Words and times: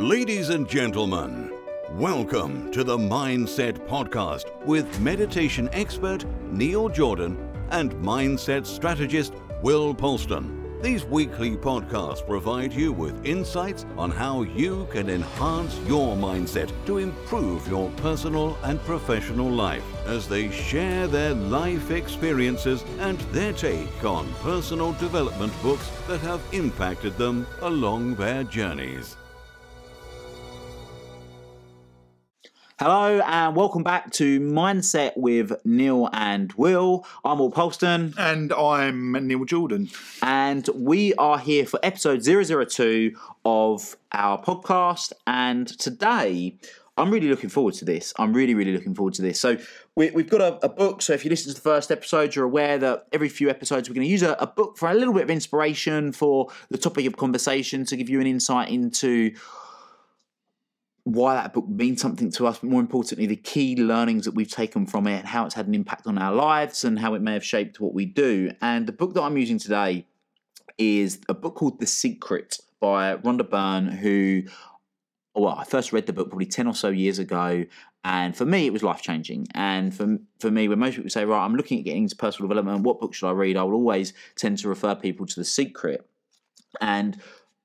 Ladies 0.00 0.48
and 0.48 0.66
gentlemen, 0.66 1.52
welcome 1.90 2.72
to 2.72 2.82
the 2.82 2.96
Mindset 2.96 3.86
Podcast 3.86 4.46
with 4.64 4.98
meditation 4.98 5.68
expert 5.74 6.24
Neil 6.50 6.88
Jordan 6.88 7.36
and 7.68 7.92
mindset 7.96 8.64
strategist 8.64 9.34
Will 9.60 9.94
Polston. 9.94 10.82
These 10.82 11.04
weekly 11.04 11.54
podcasts 11.54 12.26
provide 12.26 12.72
you 12.72 12.94
with 12.94 13.26
insights 13.26 13.84
on 13.98 14.10
how 14.10 14.40
you 14.40 14.88
can 14.90 15.10
enhance 15.10 15.78
your 15.80 16.16
mindset 16.16 16.72
to 16.86 16.96
improve 16.96 17.68
your 17.68 17.90
personal 17.98 18.56
and 18.62 18.80
professional 18.84 19.50
life 19.50 19.84
as 20.06 20.26
they 20.26 20.50
share 20.50 21.08
their 21.08 21.34
life 21.34 21.90
experiences 21.90 22.86
and 23.00 23.18
their 23.32 23.52
take 23.52 24.02
on 24.02 24.32
personal 24.40 24.92
development 24.92 25.52
books 25.60 25.90
that 26.08 26.22
have 26.22 26.40
impacted 26.52 27.18
them 27.18 27.46
along 27.60 28.14
their 28.14 28.44
journeys. 28.44 29.18
Hello 32.82 33.20
and 33.26 33.54
welcome 33.54 33.82
back 33.82 34.10
to 34.12 34.40
Mindset 34.40 35.14
with 35.14 35.52
Neil 35.66 36.08
and 36.14 36.50
Will. 36.54 37.04
I'm 37.22 37.38
Will 37.38 37.52
Polston 37.52 38.14
And 38.16 38.54
I'm 38.54 39.12
Neil 39.12 39.44
Jordan. 39.44 39.90
and 40.22 40.66
we 40.74 41.12
are 41.16 41.38
here 41.38 41.66
for 41.66 41.78
episode 41.82 42.24
002 42.24 43.14
of 43.44 43.98
our 44.12 44.42
podcast. 44.42 45.12
And 45.26 45.68
today, 45.78 46.56
I'm 46.96 47.10
really 47.10 47.28
looking 47.28 47.50
forward 47.50 47.74
to 47.74 47.84
this. 47.84 48.14
I'm 48.16 48.32
really, 48.32 48.54
really 48.54 48.72
looking 48.72 48.94
forward 48.94 49.12
to 49.12 49.22
this. 49.22 49.38
So, 49.38 49.58
we, 49.94 50.10
we've 50.12 50.30
got 50.30 50.40
a, 50.40 50.64
a 50.64 50.70
book. 50.70 51.02
So, 51.02 51.12
if 51.12 51.22
you 51.22 51.28
listen 51.28 51.50
to 51.50 51.54
the 51.54 51.60
first 51.60 51.90
episode, 51.90 52.34
you're 52.34 52.46
aware 52.46 52.78
that 52.78 53.08
every 53.12 53.28
few 53.28 53.50
episodes 53.50 53.90
we're 53.90 53.94
going 53.94 54.06
to 54.06 54.10
use 54.10 54.22
a, 54.22 54.32
a 54.40 54.46
book 54.46 54.78
for 54.78 54.88
a 54.88 54.94
little 54.94 55.12
bit 55.12 55.24
of 55.24 55.30
inspiration 55.30 56.12
for 56.12 56.48
the 56.70 56.78
topic 56.78 57.04
of 57.04 57.18
conversation 57.18 57.84
to 57.84 57.96
give 57.98 58.08
you 58.08 58.22
an 58.22 58.26
insight 58.26 58.70
into 58.70 59.34
why 61.04 61.34
that 61.34 61.52
book 61.52 61.68
means 61.68 62.00
something 62.00 62.30
to 62.32 62.46
us, 62.46 62.58
but 62.58 62.70
more 62.70 62.80
importantly, 62.80 63.26
the 63.26 63.36
key 63.36 63.76
learnings 63.76 64.24
that 64.24 64.34
we've 64.34 64.50
taken 64.50 64.86
from 64.86 65.06
it 65.06 65.24
how 65.24 65.46
it's 65.46 65.54
had 65.54 65.66
an 65.66 65.74
impact 65.74 66.06
on 66.06 66.18
our 66.18 66.32
lives 66.32 66.84
and 66.84 66.98
how 66.98 67.14
it 67.14 67.22
may 67.22 67.32
have 67.32 67.44
shaped 67.44 67.80
what 67.80 67.94
we 67.94 68.04
do. 68.04 68.52
And 68.60 68.86
the 68.86 68.92
book 68.92 69.14
that 69.14 69.22
I'm 69.22 69.36
using 69.36 69.58
today 69.58 70.06
is 70.78 71.20
a 71.28 71.34
book 71.34 71.56
called 71.56 71.80
The 71.80 71.86
Secret 71.86 72.58
by 72.80 73.16
Rhonda 73.16 73.48
Byrne, 73.48 73.88
who, 73.88 74.42
well, 75.34 75.54
I 75.54 75.64
first 75.64 75.92
read 75.92 76.06
the 76.06 76.12
book 76.12 76.30
probably 76.30 76.46
10 76.46 76.66
or 76.66 76.74
so 76.74 76.88
years 76.88 77.18
ago. 77.18 77.64
And 78.02 78.34
for 78.34 78.46
me, 78.46 78.66
it 78.66 78.72
was 78.72 78.82
life 78.82 79.02
changing. 79.02 79.46
And 79.54 79.94
for, 79.94 80.18
for 80.38 80.50
me, 80.50 80.68
when 80.68 80.78
most 80.78 80.96
people 80.96 81.10
say, 81.10 81.26
right, 81.26 81.44
I'm 81.44 81.54
looking 81.54 81.78
at 81.78 81.84
getting 81.84 82.04
into 82.04 82.16
personal 82.16 82.48
development, 82.48 82.82
what 82.82 82.98
book 82.98 83.12
should 83.12 83.28
I 83.28 83.32
read? 83.32 83.56
I 83.56 83.62
will 83.62 83.74
always 83.74 84.14
tend 84.36 84.58
to 84.58 84.68
refer 84.68 84.94
people 84.94 85.26
to 85.26 85.34
The 85.34 85.44
Secret. 85.44 86.06
And 86.80 87.20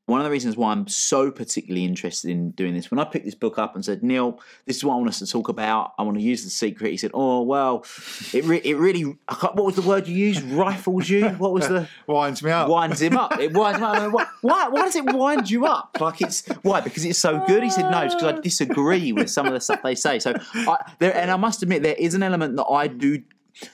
one 0.06 0.20
of 0.22 0.26
the 0.26 0.30
reasons 0.32 0.56
why 0.56 0.72
I'm 0.72 0.88
so 0.88 1.32
particularly 1.32 1.84
interested 1.84 2.30
in 2.30 2.52
doing 2.52 2.76
this, 2.76 2.92
when 2.92 3.00
I 3.00 3.06
picked 3.06 3.26
this 3.26 3.34
book 3.34 3.58
up 3.58 3.74
and 3.74 3.84
said, 3.84 4.04
Neil, 4.04 4.40
this 4.66 4.78
is 4.78 4.84
what 4.84 4.94
I 4.94 4.98
want 4.98 5.10
us 5.10 5.20
to 5.20 5.28
talk 5.28 5.50
about. 5.50 5.94
I 5.98 6.04
want 6.04 6.18
to 6.18 6.24
use 6.24 6.44
the 6.44 6.50
secret. 6.52 6.92
He 6.92 6.98
said, 6.98 7.12
Oh 7.14 7.42
well, 7.42 7.84
it 8.32 8.44
re- 8.46 8.62
it 8.64 8.78
really. 8.78 9.02
What 9.02 9.56
was 9.58 9.76
the 9.76 9.82
word 9.82 10.08
you 10.08 10.16
used? 10.16 10.44
Rifles 10.44 11.10
you? 11.10 11.30
What 11.30 11.54
was 11.54 11.68
the 11.68 11.88
Winds 12.08 12.44
me 12.44 12.52
up. 12.52 12.70
winds 12.70 13.02
him 13.02 13.18
up? 13.18 13.40
It 13.40 13.54
winds 13.54 13.80
him 13.80 13.84
up. 13.84 14.12
Why, 14.14 14.26
why? 14.42 14.68
Why 14.70 14.82
does 14.84 14.96
it 14.96 15.06
wind 15.06 15.50
you 15.50 15.66
up? 15.66 15.98
Like 16.00 16.22
it's 16.22 16.48
why? 16.62 16.82
Because 16.82 17.04
it's 17.04 17.20
so 17.20 17.44
good. 17.48 17.64
He 17.64 17.70
said, 17.72 17.90
No, 17.90 18.02
it's 18.02 18.14
because 18.14 18.34
I 18.38 18.42
disagree 18.42 19.12
with 19.12 19.30
some 19.32 19.48
of 19.48 19.54
the 19.54 19.60
stuff 19.60 19.82
they 19.82 19.96
say. 19.96 20.20
So, 20.20 20.36
I, 20.54 20.92
there, 21.00 21.16
and 21.16 21.32
I 21.32 21.36
must 21.38 21.64
admit, 21.64 21.82
there 21.82 21.96
is 21.98 22.14
an 22.14 22.22
element 22.22 22.58
that 22.58 22.66
I 22.66 22.88
do 22.88 23.24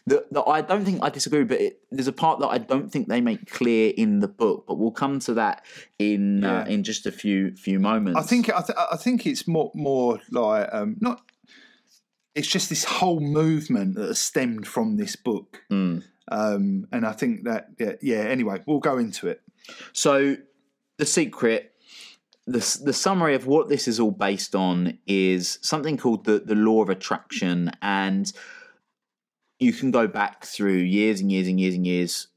that, 0.07 0.31
that 0.31 0.43
I 0.43 0.61
don't 0.61 0.85
think 0.85 0.99
I 1.03 1.09
disagree, 1.09 1.43
but 1.43 1.59
it, 1.59 1.81
there's 1.91 2.07
a 2.07 2.13
part 2.13 2.39
that 2.39 2.47
I 2.47 2.57
don't 2.57 2.91
think 2.91 3.07
they 3.07 3.21
make 3.21 3.49
clear 3.51 3.93
in 3.95 4.19
the 4.19 4.27
book. 4.27 4.65
But 4.67 4.75
we'll 4.75 4.91
come 4.91 5.19
to 5.21 5.33
that 5.35 5.63
in 5.99 6.43
uh, 6.43 6.65
in 6.67 6.83
just 6.83 7.05
a 7.05 7.11
few 7.11 7.55
few 7.55 7.79
moments. 7.79 8.19
I 8.19 8.23
think 8.23 8.49
I, 8.49 8.61
th- 8.61 8.77
I 8.91 8.97
think 8.97 9.25
it's 9.25 9.47
more 9.47 9.71
more 9.73 10.19
like 10.31 10.69
um, 10.71 10.97
not. 10.99 11.21
It's 12.33 12.47
just 12.47 12.69
this 12.69 12.85
whole 12.85 13.19
movement 13.19 13.95
that 13.95 14.07
has 14.07 14.19
stemmed 14.19 14.65
from 14.67 14.95
this 14.97 15.15
book, 15.17 15.61
Mm. 15.69 16.03
um, 16.29 16.87
and 16.91 17.05
I 17.05 17.11
think 17.11 17.43
that 17.43 17.67
yeah, 17.77 17.93
yeah. 18.01 18.19
Anyway, 18.19 18.61
we'll 18.65 18.79
go 18.79 18.97
into 18.97 19.27
it. 19.27 19.41
So, 19.91 20.37
the 20.97 21.05
secret, 21.05 21.73
the 22.47 22.79
the 22.85 22.93
summary 22.93 23.35
of 23.35 23.47
what 23.47 23.67
this 23.67 23.85
is 23.87 23.99
all 23.99 24.11
based 24.11 24.55
on 24.55 24.97
is 25.05 25.59
something 25.61 25.97
called 25.97 26.23
the 26.23 26.39
the 26.39 26.55
law 26.55 26.81
of 26.81 26.89
attraction, 26.89 27.69
and 27.81 28.31
you 29.61 29.71
can 29.71 29.91
go 29.91 30.07
back 30.07 30.43
through 30.43 30.73
years 30.73 31.21
and 31.21 31.31
years 31.31 31.47
and 31.47 31.59
years 31.59 31.75
and 31.75 31.85
years, 31.85 32.27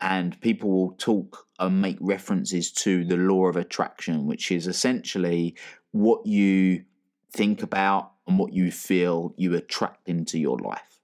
and 0.00 0.40
people 0.40 0.70
will 0.70 0.92
talk 0.92 1.48
and 1.58 1.82
make 1.82 1.98
references 2.00 2.70
to 2.70 3.04
the 3.04 3.16
law 3.16 3.46
of 3.46 3.56
attraction, 3.56 4.26
which 4.26 4.52
is 4.52 4.68
essentially 4.68 5.56
what 5.90 6.24
you 6.24 6.84
think 7.32 7.64
about 7.64 8.12
and 8.28 8.38
what 8.38 8.52
you 8.52 8.70
feel 8.70 9.34
you 9.36 9.56
attract 9.56 10.08
into 10.08 10.38
your 10.38 10.56
life. 10.58 11.00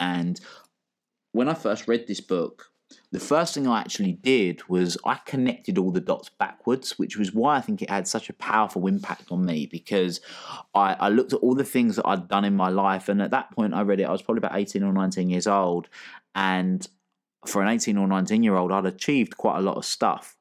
And 0.00 0.40
when 1.32 1.50
I 1.50 1.54
first 1.54 1.86
read 1.86 2.06
this 2.06 2.22
book, 2.22 2.72
the 3.10 3.20
first 3.20 3.54
thing 3.54 3.66
I 3.66 3.80
actually 3.80 4.12
did 4.12 4.68
was 4.68 4.98
I 5.04 5.16
connected 5.24 5.78
all 5.78 5.90
the 5.90 6.00
dots 6.00 6.28
backwards, 6.28 6.98
which 6.98 7.16
was 7.16 7.32
why 7.32 7.56
I 7.56 7.60
think 7.60 7.80
it 7.80 7.90
had 7.90 8.06
such 8.06 8.28
a 8.28 8.34
powerful 8.34 8.86
impact 8.86 9.30
on 9.30 9.44
me 9.44 9.66
because 9.66 10.20
I, 10.74 10.94
I 10.94 11.08
looked 11.08 11.32
at 11.32 11.40
all 11.40 11.54
the 11.54 11.64
things 11.64 11.96
that 11.96 12.06
I'd 12.06 12.28
done 12.28 12.44
in 12.44 12.54
my 12.54 12.68
life. 12.68 13.08
And 13.08 13.22
at 13.22 13.30
that 13.30 13.50
point, 13.52 13.74
I 13.74 13.82
read 13.82 14.00
it, 14.00 14.04
I 14.04 14.12
was 14.12 14.22
probably 14.22 14.40
about 14.40 14.58
18 14.58 14.82
or 14.82 14.92
19 14.92 15.30
years 15.30 15.46
old. 15.46 15.88
And 16.34 16.86
for 17.46 17.62
an 17.62 17.68
18 17.68 17.96
or 17.96 18.06
19 18.06 18.42
year 18.42 18.56
old, 18.56 18.72
I'd 18.72 18.86
achieved 18.86 19.36
quite 19.36 19.58
a 19.58 19.62
lot 19.62 19.76
of 19.76 19.84
stuff. 19.84 20.36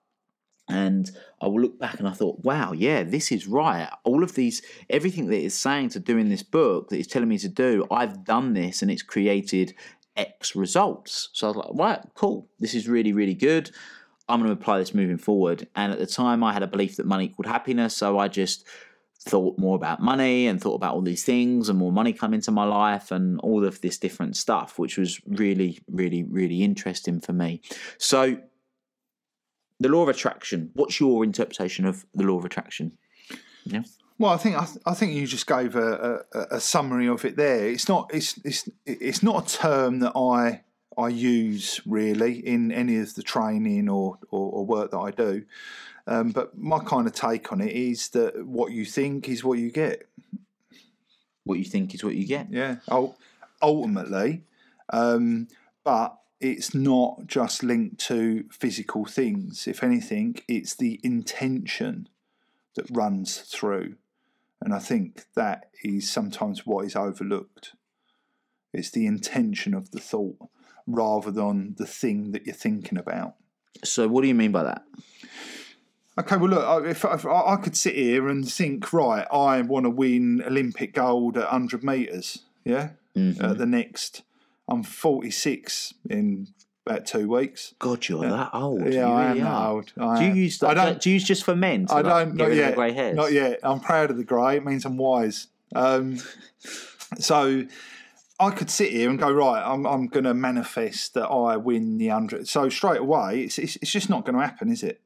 And 0.69 1.09
I 1.41 1.47
will 1.47 1.61
look 1.61 1.79
back 1.79 1.99
and 1.99 2.07
I 2.09 2.11
thought, 2.11 2.43
wow, 2.43 2.73
yeah, 2.73 3.03
this 3.03 3.31
is 3.31 3.47
right. 3.47 3.89
All 4.03 4.21
of 4.21 4.35
these, 4.35 4.61
everything 4.89 5.27
that 5.27 5.41
it's 5.41 5.55
saying 5.55 5.89
to 5.89 5.99
do 6.01 6.17
in 6.17 6.27
this 6.27 6.43
book, 6.43 6.89
that 6.89 6.97
it's 6.97 7.07
telling 7.07 7.29
me 7.29 7.37
to 7.37 7.47
do, 7.47 7.87
I've 7.89 8.25
done 8.25 8.53
this 8.53 8.81
and 8.81 8.91
it's 8.91 9.01
created 9.01 9.73
X 10.17 10.55
results. 10.55 11.29
So 11.33 11.47
I 11.47 11.49
was 11.51 11.57
like, 11.57 11.69
right, 11.73 11.99
cool. 12.15 12.49
This 12.59 12.73
is 12.73 12.87
really, 12.87 13.13
really 13.13 13.33
good. 13.35 13.71
I'm 14.27 14.39
going 14.39 14.53
to 14.53 14.59
apply 14.59 14.79
this 14.79 14.93
moving 14.93 15.17
forward. 15.17 15.67
And 15.75 15.93
at 15.93 15.99
the 15.99 16.05
time, 16.05 16.43
I 16.43 16.51
had 16.51 16.63
a 16.63 16.67
belief 16.67 16.97
that 16.97 17.05
money 17.05 17.25
equaled 17.25 17.45
happiness. 17.45 17.95
So 17.95 18.19
I 18.19 18.27
just 18.27 18.65
thought 19.19 19.57
more 19.57 19.75
about 19.75 20.01
money 20.01 20.47
and 20.47 20.61
thought 20.61 20.75
about 20.75 20.93
all 20.93 21.01
these 21.01 21.23
things 21.23 21.69
and 21.69 21.77
more 21.77 21.91
money 21.91 22.13
come 22.13 22.33
into 22.33 22.51
my 22.51 22.65
life 22.65 23.11
and 23.11 23.39
all 23.41 23.65
of 23.65 23.81
this 23.81 23.97
different 23.97 24.35
stuff, 24.35 24.77
which 24.77 24.97
was 24.97 25.21
really, 25.27 25.79
really, 25.89 26.23
really 26.23 26.63
interesting 26.63 27.19
for 27.19 27.33
me. 27.33 27.61
So, 27.97 28.37
the 29.79 29.89
law 29.89 30.01
of 30.01 30.09
attraction. 30.09 30.71
What's 30.73 30.99
your 30.99 31.23
interpretation 31.23 31.85
of 31.85 32.05
the 32.15 32.23
law 32.23 32.37
of 32.39 32.45
attraction? 32.45 32.97
Yeah. 33.63 33.83
Well, 34.19 34.31
I 34.31 34.37
think 34.37 34.55
I, 34.55 34.65
th- 34.65 34.79
I 34.85 34.93
think 34.93 35.13
you 35.13 35.27
just 35.27 35.45
gave 35.45 35.75
a, 35.75 36.23
a, 36.33 36.39
a 36.51 36.59
summary 36.59 37.07
of 37.07 37.23
it 37.23 37.35
there. 37.35 37.67
It's 37.67 37.87
not 37.87 38.09
it's 38.13 38.39
it's 38.43 38.67
it's 38.85 39.21
not 39.21 39.51
a 39.51 39.57
term 39.57 39.99
that 39.99 40.13
I 40.15 40.63
I 40.97 41.09
use 41.09 41.79
really 41.85 42.39
in 42.39 42.71
any 42.71 42.97
of 42.97 43.13
the 43.13 43.21
training 43.21 43.89
or 43.89 44.17
or, 44.31 44.51
or 44.51 44.65
work 44.65 44.91
that 44.91 44.97
I 44.99 45.11
do. 45.11 45.45
Um, 46.07 46.31
but 46.31 46.57
my 46.57 46.79
kind 46.79 47.05
of 47.05 47.13
take 47.13 47.51
on 47.51 47.61
it 47.61 47.73
is 47.73 48.09
that 48.09 48.47
what 48.47 48.71
you 48.71 48.85
think 48.85 49.27
is 49.29 49.43
what 49.43 49.59
you 49.59 49.69
get. 49.69 50.07
What 51.43 51.59
you 51.59 51.65
think 51.65 51.93
is 51.93 52.03
what 52.03 52.15
you 52.15 52.25
get. 52.25 52.47
Yeah. 52.49 52.77
Oh, 52.89 53.15
ultimately, 53.61 54.43
um, 54.91 55.47
but 55.83 56.17
it's 56.39 56.73
not 56.73 57.27
just 57.27 57.63
linked 57.63 57.99
to 58.07 58.45
physical 58.51 59.05
things. 59.05 59.67
If 59.67 59.83
anything, 59.83 60.39
it's 60.47 60.75
the 60.75 60.99
intention 61.03 62.09
that 62.75 62.85
runs 62.91 63.39
through, 63.39 63.95
and 64.61 64.73
I 64.73 64.79
think 64.79 65.25
that 65.35 65.69
is 65.83 66.09
sometimes 66.09 66.65
what 66.65 66.85
is 66.85 66.95
overlooked. 66.95 67.73
It's 68.73 68.91
the 68.91 69.05
intention 69.05 69.73
of 69.73 69.91
the 69.91 69.99
thought 69.99 70.37
rather 70.85 71.31
than 71.31 71.75
the 71.77 71.85
thing 71.85 72.31
that 72.31 72.45
you're 72.45 72.55
thinking 72.55 72.97
about. 72.97 73.35
So, 73.83 74.07
what 74.07 74.21
do 74.21 74.27
you 74.27 74.35
mean 74.35 74.51
by 74.51 74.63
that? 74.63 74.83
Okay, 76.19 76.37
well, 76.37 76.49
look, 76.49 76.65
I- 76.65 76.89
if, 76.89 77.05
if 77.05 77.25
I 77.25 77.55
could 77.57 77.77
sit 77.77 77.95
here 77.95 78.27
and 78.27 78.49
think, 78.49 78.91
right, 78.91 79.27
I 79.31 79.61
want 79.61 79.85
to 79.85 79.89
win 79.89 80.41
Olympic 80.45 80.93
gold 80.93 81.37
at 81.37 81.43
100 81.43 81.83
metres, 81.83 82.39
yeah? 82.65 82.89
At 83.15 83.21
mm-hmm. 83.21 83.53
the 83.53 83.65
next, 83.65 84.23
I'm 84.67 84.83
46 84.83 85.93
in 86.09 86.47
about 86.89 87.05
two 87.05 87.29
weeks. 87.29 87.73
God, 87.79 88.07
you're 88.07 88.27
that 88.27 88.49
old. 88.53 88.81
Yeah, 88.93 89.07
you 89.07 89.13
I 89.13 89.27
really 89.29 89.41
am 89.41 89.47
are. 89.47 89.71
old. 89.71 89.93
I 89.99 90.17
do 90.19 90.23
you 90.25 90.31
am. 90.31 90.37
use 90.37 90.63
I 90.63 90.73
that? 90.73 90.85
don't- 90.85 91.01
Do 91.01 91.09
you 91.09 91.13
use 91.15 91.23
just 91.23 91.43
for 91.43 91.55
men? 91.55 91.87
I 91.89 92.01
like, 92.01 92.03
don't, 92.05 92.37
get 92.37 92.47
not 92.49 92.55
yet. 92.55 92.75
grey 92.75 92.91
hairs. 92.93 93.15
Not 93.15 93.31
yet. 93.31 93.59
I'm 93.63 93.79
proud 93.79 94.09
of 94.11 94.17
the 94.17 94.23
grey. 94.23 94.57
It 94.57 94.65
means 94.65 94.85
I'm 94.85 94.97
wise. 94.97 95.47
Um, 95.75 96.17
so 97.19 97.65
I 98.39 98.51
could 98.51 98.69
sit 98.69 98.91
here 98.91 99.09
and 99.09 99.17
go, 99.19 99.31
right, 99.31 99.63
I'm, 99.65 99.85
I'm 99.85 100.07
going 100.07 100.25
to 100.25 100.33
manifest 100.33 101.13
that 101.15 101.27
I 101.27 101.57
win 101.57 101.97
the 101.97 102.07
100. 102.09 102.47
So 102.47 102.69
straight 102.69 102.99
away, 103.01 103.41
it's, 103.41 103.57
it's, 103.57 103.75
it's 103.77 103.91
just 103.91 104.09
not 104.09 104.25
going 104.25 104.35
to 104.37 104.41
happen, 104.45 104.69
is 104.71 104.83
it? 104.83 105.01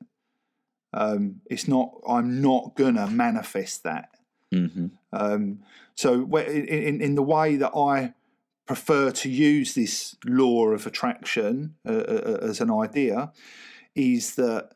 Um, 0.94 1.42
it's 1.50 1.68
not, 1.68 1.92
I'm 2.07 2.42
not 2.42 2.75
going 2.75 2.95
to 2.95 3.07
manifest 3.07 3.84
that. 3.84 4.10
hmm 4.51 4.88
Um, 5.13 5.60
so 5.95 6.24
in, 6.38 6.66
in, 6.68 7.01
in 7.01 7.16
the 7.16 7.24
way 7.24 7.56
that 7.57 7.72
I 7.75 8.13
prefer 8.72 9.12
to 9.12 9.30
use 9.30 9.74
this 9.74 10.16
law 10.26 10.68
of 10.68 10.88
attraction 10.88 11.76
uh, 11.86 11.92
uh, 11.92 12.38
as 12.42 12.62
an 12.62 12.72
idea 12.72 13.30
is 13.96 14.36
that 14.36 14.70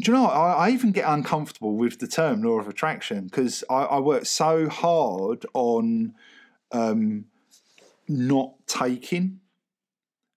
do 0.00 0.12
you 0.12 0.16
know? 0.16 0.26
I, 0.26 0.68
I 0.68 0.70
even 0.70 0.92
get 0.92 1.04
uncomfortable 1.08 1.74
with 1.76 1.98
the 1.98 2.06
term 2.06 2.40
law 2.42 2.60
of 2.60 2.68
attraction 2.68 3.24
because 3.24 3.64
I, 3.68 3.82
I 3.96 3.98
work 3.98 4.24
so 4.26 4.68
hard 4.68 5.44
on 5.52 6.14
um, 6.70 7.24
not 8.06 8.52
taking 8.68 9.40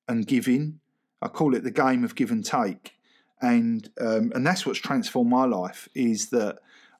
and 0.08 0.26
giving. 0.26 0.80
I 1.22 1.28
call 1.28 1.54
it 1.54 1.64
the 1.64 1.70
game 1.70 2.04
of 2.04 2.16
give 2.16 2.32
and 2.32 2.44
take, 2.44 2.94
and 3.40 3.88
um, 4.02 4.32
and 4.34 4.48
that's 4.48 4.66
what's 4.66 4.80
transformed 4.80 5.30
my 5.30 5.46
life. 5.46 5.88
Is 5.94 6.30
that 6.32 6.58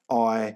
I 0.08 0.54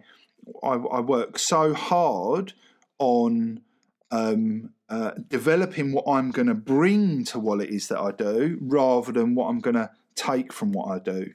I, 0.63 0.75
I 0.75 1.01
work 1.01 1.41
so 1.41 1.75
hard 1.75 2.53
on 3.01 3.63
um, 4.11 4.71
uh, 4.89 5.13
developing 5.29 5.93
what 5.93 6.05
I'm 6.07 6.31
going 6.31 6.49
to 6.49 6.55
bring 6.55 7.25
to 7.25 7.39
what 7.39 7.61
it 7.61 7.71
is 7.71 7.89
that 7.89 7.99
I 7.99 8.13
do, 8.13 8.59
rather 8.61 9.13
than 9.13 9.35
what 9.35 9.49
I'm 9.49 9.61
going 9.61 9.75
to 9.77 9.91
take 10.15 10.53
from 10.53 10.73
what 10.73 10.91
I 10.91 10.99
do. 10.99 11.33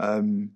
Um, 0.00 0.52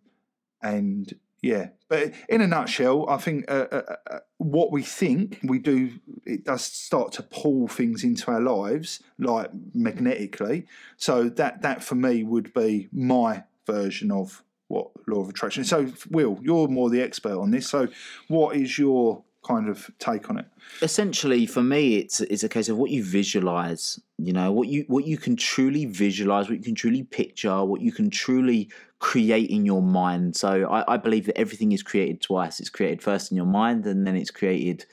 and 0.62 1.12
yeah, 1.42 1.68
but 1.88 2.12
in 2.28 2.40
a 2.40 2.46
nutshell, 2.46 3.08
I 3.08 3.18
think 3.18 3.50
uh, 3.50 3.66
uh, 3.70 3.96
uh, 4.10 4.18
what 4.38 4.72
we 4.72 4.82
think 4.82 5.38
we 5.44 5.58
do, 5.58 6.00
it 6.24 6.44
does 6.44 6.64
start 6.64 7.12
to 7.12 7.22
pull 7.22 7.68
things 7.68 8.02
into 8.02 8.30
our 8.30 8.40
lives, 8.40 9.00
like 9.18 9.50
magnetically. 9.74 10.66
So 10.96 11.28
that 11.28 11.62
that 11.62 11.84
for 11.84 11.94
me 11.94 12.24
would 12.24 12.52
be 12.52 12.88
my 12.92 13.44
version 13.66 14.10
of 14.10 14.42
what 14.68 14.90
law 15.06 15.20
of 15.20 15.28
attraction. 15.28 15.64
So, 15.64 15.92
Will, 16.10 16.40
you're 16.42 16.68
more 16.68 16.90
the 16.90 17.02
expert 17.02 17.38
on 17.38 17.50
this. 17.50 17.68
So, 17.68 17.88
what 18.28 18.56
is 18.56 18.78
your 18.78 19.22
kind 19.46 19.68
of 19.68 19.90
take 19.98 20.28
on 20.30 20.38
it? 20.38 20.46
essentially 20.82 21.46
for 21.46 21.62
me 21.62 21.96
it's 21.96 22.20
it's 22.20 22.42
a 22.42 22.48
case 22.48 22.68
of 22.68 22.76
what 22.76 22.90
you 22.90 23.02
visualize 23.02 24.00
you 24.18 24.32
know 24.32 24.50
what 24.50 24.66
you 24.68 24.84
what 24.88 25.06
you 25.06 25.16
can 25.16 25.36
truly 25.36 25.86
visualize 25.86 26.48
what 26.48 26.58
you 26.58 26.64
can 26.64 26.74
truly 26.74 27.04
picture 27.04 27.64
what 27.64 27.80
you 27.80 27.92
can 27.92 28.10
truly 28.10 28.68
create 28.98 29.50
in 29.50 29.64
your 29.64 29.82
mind. 29.82 30.36
So 30.36 30.68
i, 30.70 30.94
I 30.94 30.96
believe 30.96 31.26
that 31.26 31.38
everything 31.38 31.72
is 31.72 31.82
created 31.82 32.20
twice. 32.20 32.60
It's 32.60 32.70
created 32.70 33.02
first 33.02 33.30
in 33.30 33.36
your 33.36 33.46
mind 33.46 33.86
and 33.86 34.06
then 34.06 34.16
it's 34.16 34.30
created 34.30 34.86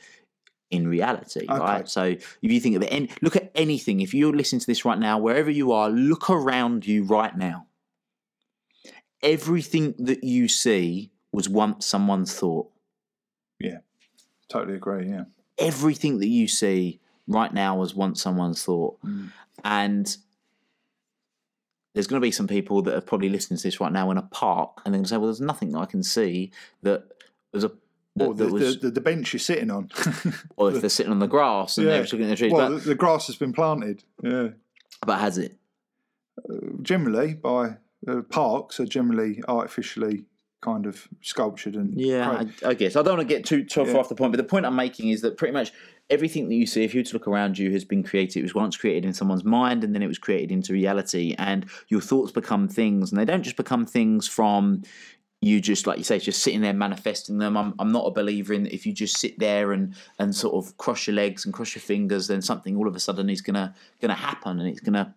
in 0.71 0.87
reality 0.87 1.45
Okay. 1.49 1.59
right? 1.59 1.89
So 1.89 2.03
if 2.03 2.37
you 2.41 2.59
think 2.59 2.75
of 2.75 2.83
it 2.83 2.91
and 2.91 3.09
look 3.21 3.35
at 3.35 3.51
anything. 3.55 4.01
If 4.01 4.13
you're 4.13 4.35
listening 4.35 4.59
to 4.61 4.67
this 4.67 4.85
right 4.85 4.99
now 4.99 5.17
wherever 5.17 5.51
you 5.51 5.71
are 5.71 5.89
look 5.89 6.29
around 6.29 6.85
you 6.85 7.03
right 7.03 7.35
now. 7.35 7.67
Everything 9.21 9.95
that 9.99 10.23
you 10.23 10.47
see 10.47 11.11
was 11.31 11.47
once 11.47 11.85
someone's 11.85 12.33
thought 12.35 12.69
Totally 14.49 14.75
agree. 14.75 15.09
Yeah. 15.09 15.25
everything 15.57 16.19
that 16.19 16.27
you 16.27 16.47
see 16.47 16.99
right 17.27 17.53
now 17.53 17.77
was 17.77 17.95
once 17.95 18.21
someone's 18.21 18.63
thought. 18.63 19.01
Mm. 19.03 19.31
And 19.63 20.17
there's 21.93 22.07
going 22.07 22.19
to 22.19 22.25
be 22.25 22.31
some 22.31 22.47
people 22.47 22.81
that 22.83 22.95
are 22.95 23.01
probably 23.01 23.29
listening 23.29 23.57
to 23.57 23.63
this 23.63 23.79
right 23.79 23.91
now 23.91 24.09
in 24.11 24.17
a 24.17 24.23
park 24.23 24.81
and 24.83 24.93
they're 24.93 24.97
going 24.99 25.03
to 25.05 25.09
say, 25.09 25.17
well, 25.17 25.27
there's 25.27 25.41
nothing 25.41 25.75
I 25.75 25.85
can 25.85 26.03
see 26.03 26.51
that 26.81 27.03
was 27.51 27.63
a. 27.63 27.71
That, 28.15 28.27
Or 28.27 28.33
the, 28.35 28.47
was, 28.47 28.79
the, 28.79 28.91
the, 28.91 29.01
bench 29.01 29.33
you're 29.33 29.39
sitting 29.39 29.71
on. 29.71 29.89
or 30.55 30.69
if 30.71 30.81
they're 30.81 30.89
sitting 30.89 31.11
on 31.11 31.17
the 31.17 31.27
grass 31.27 31.79
and 31.79 31.87
Yeah. 31.87 31.93
they're 31.93 32.03
looking 32.03 32.23
at 32.23 32.29
the 32.29 32.35
trees. 32.35 32.51
well, 32.53 32.73
but, 32.73 32.83
the, 32.83 32.93
grass 32.93 33.25
has 33.25 33.35
been 33.37 33.53
planted. 33.53 34.03
Yeah. 34.21 34.49
but 35.03 35.19
has 35.19 35.39
it? 35.39 35.57
Generally, 36.83 37.35
by 37.35 37.77
uh, 38.07 38.21
parks 38.29 38.79
are 38.79 38.85
generally 38.85 39.41
artificially 39.47 40.25
kind 40.63 40.85
of 40.85 41.07
sculptured 41.21 41.75
and 41.75 41.99
Yeah, 41.99 42.45
I, 42.63 42.69
I 42.69 42.73
guess. 42.73 42.95
I 42.95 43.01
don't 43.03 43.17
want 43.17 43.27
to 43.27 43.35
get 43.35 43.45
too, 43.45 43.63
too 43.65 43.81
Yeah. 43.81 43.91
far 43.91 43.99
off 43.99 44.09
the 44.09 44.15
point, 44.15 44.31
but 44.31 44.37
the 44.37 44.43
point 44.43 44.65
I'm 44.65 44.75
making 44.75 45.09
is 45.09 45.21
that 45.21 45.37
pretty 45.37 45.51
much 45.51 45.73
everything 46.09 46.47
that 46.49 46.55
you 46.55 46.65
see, 46.65 46.83
if 46.83 46.93
you 46.93 47.01
were 47.01 47.05
to 47.05 47.13
look 47.13 47.27
around 47.27 47.59
you, 47.59 47.71
has 47.71 47.83
been 47.83 48.03
created. 48.03 48.39
It 48.39 48.43
was 48.43 48.55
once 48.55 48.77
created 48.77 49.05
in 49.05 49.13
someone's 49.13 49.43
mind 49.43 49.83
and 49.83 49.93
then 49.93 50.01
it 50.01 50.07
was 50.07 50.17
created 50.17 50.51
into 50.51 50.73
reality. 50.73 51.35
And 51.37 51.65
your 51.89 52.01
thoughts 52.01 52.31
become 52.31 52.67
things, 52.67 53.11
and 53.11 53.19
they 53.19 53.25
don't 53.25 53.43
just 53.43 53.57
become 53.57 53.85
things 53.85 54.27
from 54.27 54.83
you 55.41 55.59
just 55.59 55.85
like 55.85 55.97
you 55.97 56.05
say 56.05 56.17
just 56.19 56.41
sitting 56.41 56.61
there 56.61 56.71
manifesting 56.71 57.37
them 57.37 57.57
i'm, 57.57 57.73
I'm 57.77 57.91
not 57.91 58.05
a 58.05 58.11
believer 58.11 58.53
in 58.53 58.63
that 58.63 58.73
if 58.73 58.85
you 58.85 58.93
just 58.93 59.17
sit 59.17 59.37
there 59.39 59.73
and 59.73 59.93
and 60.17 60.33
sort 60.33 60.55
of 60.55 60.77
cross 60.77 61.05
your 61.05 61.17
legs 61.17 61.43
and 61.43 61.53
cross 61.53 61.75
your 61.75 61.81
fingers 61.81 62.27
then 62.27 62.41
something 62.41 62.77
all 62.77 62.87
of 62.87 62.95
a 62.95 62.99
sudden 63.01 63.29
is 63.29 63.41
gonna 63.41 63.75
gonna 63.99 64.15
happen 64.15 64.61
and 64.61 64.69
it's 64.69 64.79
gonna 64.79 65.13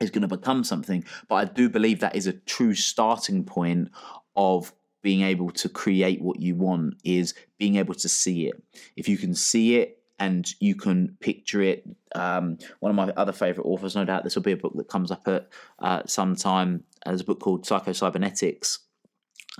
is 0.00 0.10
going 0.10 0.22
to 0.22 0.28
become 0.28 0.64
something. 0.64 1.04
But 1.28 1.34
I 1.36 1.44
do 1.46 1.68
believe 1.68 2.00
that 2.00 2.16
is 2.16 2.26
a 2.26 2.32
true 2.32 2.74
starting 2.74 3.44
point 3.44 3.90
of 4.38 4.72
being 5.02 5.22
able 5.22 5.50
to 5.50 5.68
create 5.68 6.22
what 6.22 6.40
you 6.40 6.54
want 6.54 6.94
is 7.04 7.34
being 7.58 7.76
able 7.76 7.94
to 7.94 8.08
see 8.08 8.46
it. 8.46 8.62
If 8.96 9.08
you 9.08 9.18
can 9.18 9.34
see 9.34 9.76
it 9.76 10.00
and 10.18 10.48
you 10.60 10.76
can 10.76 11.16
picture 11.20 11.60
it, 11.60 11.84
um, 12.14 12.58
one 12.80 12.90
of 12.90 12.96
my 12.96 13.12
other 13.16 13.32
favorite 13.32 13.64
authors, 13.64 13.96
no 13.96 14.04
doubt, 14.04 14.24
this 14.24 14.36
will 14.36 14.42
be 14.42 14.52
a 14.52 14.56
book 14.56 14.74
that 14.76 14.88
comes 14.88 15.10
up 15.10 15.26
at 15.26 15.48
uh, 15.80 16.02
some 16.06 16.36
time. 16.36 16.84
There's 17.04 17.20
a 17.20 17.24
book 17.24 17.40
called 17.40 17.66
Psycho-Cybernetics, 17.66 18.78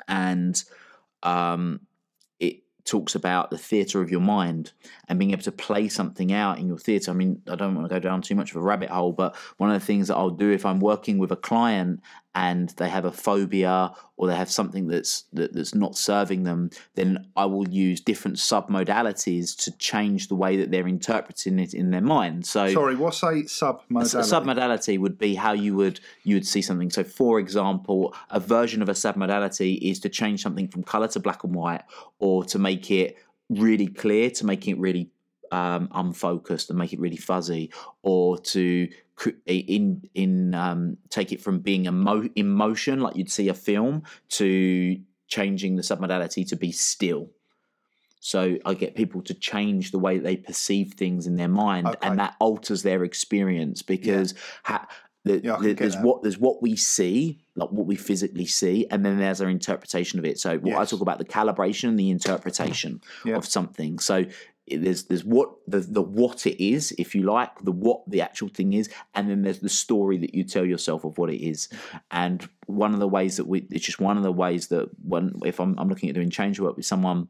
and 0.07 0.63
um, 1.23 1.81
it 2.39 2.63
talks 2.85 3.15
about 3.15 3.51
the 3.51 3.59
theatre 3.59 4.01
of 4.01 4.11
your 4.11 4.21
mind 4.21 4.73
and 5.09 5.19
being 5.19 5.33
able 5.33 5.43
to 5.43 5.53
play 5.53 5.89
something 5.89 6.33
out 6.33 6.59
in 6.59 6.67
your 6.67 6.79
theatre. 6.79 7.11
I 7.11 7.15
mean, 7.15 7.43
I 7.51 7.57
don't 7.57 7.75
want 7.75 7.89
to 7.89 7.95
go 7.95 8.01
down 8.01 8.23
too 8.23 8.35
much 8.35 8.51
of 8.51 8.57
a 8.57 8.61
rabbit 8.61 8.91
hole, 8.91 9.13
but 9.13 9.37
one 9.57 9.71
of 9.71 9.81
the 9.81 9.87
things 9.87 10.09
that 10.09 10.17
I'll 10.17 10.31
do 10.31 10.51
if 10.51 10.65
I'm 10.65 10.81
working 10.81 11.19
with 11.19 11.33
a 11.33 11.37
client 11.37 12.01
and 12.35 12.69
they 12.77 12.89
have 12.89 13.05
a 13.05 13.13
phobia 13.13 13.93
or 14.17 14.29
they 14.29 14.37
have 14.37 14.51
something 14.51 14.87
that's 14.87 15.25
that, 15.33 15.53
that's 15.53 15.75
not 15.75 15.97
serving 15.97 16.45
them, 16.45 16.71
then 16.95 17.27
I 17.37 17.47
will 17.47 17.69
use 17.69 18.01
different 18.01 18.37
submodalities 18.37 19.57
to 19.65 19.77
change 19.79 20.29
the 20.29 20.35
way 20.35 20.57
that 20.57 20.71
they're 20.71 20.87
interpreting 20.87 21.59
it 21.59 21.75
in 21.75 21.91
their 21.91 22.01
mind. 22.03 22.47
So 22.47 22.69
Sorry, 22.69 22.97
what's 22.97 23.23
a 23.23 23.43
submodality? 23.45 24.15
a 24.15 24.23
submodality? 24.23 24.99
would 24.99 25.19
be 25.19 25.35
how 25.35 25.53
you 25.53 25.75
would 25.77 26.01
you 26.25 26.37
would 26.37 26.47
see 26.47 26.63
something. 26.63 26.91
So, 26.91 27.05
for 27.05 27.39
example, 27.39 28.15
a 28.31 28.41
version 28.41 28.83
of 28.83 28.89
a 28.89 28.93
submodality 28.93 29.79
is 29.81 30.01
to 30.01 30.09
change 30.09 30.43
something 30.43 30.69
from 30.69 30.83
color 30.83 31.09
to 31.09 31.21
black 31.21 31.45
and 31.45 31.55
white, 31.55 31.83
or 32.19 32.45
to 32.45 32.59
make 32.59 32.91
it 32.91 33.17
really 33.49 33.87
clear, 33.87 34.31
to 34.31 34.45
make 34.45 34.69
it 34.69 34.79
really 34.79 35.11
um, 35.53 35.89
unfocused 35.93 36.71
and 36.71 36.79
make 36.79 36.93
it 36.93 37.01
really 37.01 37.17
fuzzy, 37.17 37.73
or 38.03 38.39
to 38.39 38.89
in 39.47 40.03
in 40.15 40.55
um, 40.55 40.97
take 41.11 41.33
it 41.33 41.41
from 41.41 41.59
being 41.61 41.87
emo- 41.87 42.29
in 42.35 42.49
motion, 42.49 43.01
like 43.01 43.17
you'd 43.17 43.31
see 43.31 43.49
a 43.49 43.55
film, 43.55 44.03
to 44.31 44.99
changing 45.27 45.77
the 45.77 45.83
submodality 45.83 46.47
to 46.49 46.57
be 46.57 46.73
still. 46.73 47.31
So 48.21 48.59
I 48.65 48.75
get 48.75 48.97
people 48.97 49.23
to 49.23 49.35
change 49.35 49.91
the 49.93 49.99
way 49.99 50.19
they 50.19 50.37
perceive 50.37 50.95
things 50.95 51.27
in 51.27 51.37
their 51.37 51.49
mind, 51.49 51.87
Okay. 51.87 51.99
and 52.03 52.19
that 52.19 52.35
alters 52.41 52.83
their 52.83 53.05
experience 53.05 53.83
because 53.83 54.35
ha- 54.65 54.89
the, 55.25 55.41
Yeah, 55.43 55.59
the- 55.61 55.73
there's 55.75 55.95
that. 55.95 56.05
what 56.05 56.23
there's 56.23 56.39
what 56.39 56.61
we 56.63 56.75
see, 56.75 57.39
like 57.55 57.71
what 57.71 57.87
we 57.87 57.95
physically 57.97 58.47
see, 58.47 58.87
and 58.91 59.05
then 59.05 59.19
there's 59.19 59.41
our 59.41 59.49
interpretation 59.49 60.19
of 60.19 60.25
it. 60.25 60.39
So 60.41 60.59
what 60.59 60.79
I 60.79 60.85
talk 60.85 61.01
about 61.01 61.19
the 61.19 61.25
calibration, 61.25 61.91
and 61.91 61.99
the 61.99 62.11
interpretation 62.11 63.01
Yeah. 63.25 63.37
of 63.37 63.45
something. 63.47 63.99
So 63.99 64.25
there's 64.77 65.05
there's 65.05 65.25
what 65.25 65.51
the 65.67 65.81
the 65.81 66.03
what 66.03 66.47
it 66.47 66.63
is, 66.63 66.93
if 66.99 67.15
you 67.15 67.23
like, 67.23 67.59
the 67.61 67.73
what 67.73 68.09
the 68.09 68.21
actual 68.21 68.49
thing 68.49 68.73
is, 68.73 68.89
and 69.15 69.31
then 69.31 69.43
there's 69.43 69.61
the 69.61 69.69
story 69.69 70.19
that 70.19 70.35
you 70.35 70.45
tell 70.45 70.65
yourself 70.65 71.05
of 71.05 71.19
what 71.19 71.31
it 71.31 71.45
is. 71.45 71.69
And 72.11 72.49
one 72.67 72.95
of 72.95 73.01
the 73.01 73.09
ways 73.09 73.37
that 73.37 73.47
we 73.47 73.67
it's 73.71 73.87
just 73.87 74.01
one 74.01 74.17
of 74.17 74.23
the 74.23 74.33
ways 74.33 74.69
that 74.69 74.89
when 75.03 75.35
if 75.45 75.61
I'm 75.61 75.79
I'm 75.79 75.89
looking 75.89 76.09
at 76.09 76.15
doing 76.15 76.31
change 76.31 76.61
work 76.61 76.77
with 76.77 76.87
someone 76.87 77.29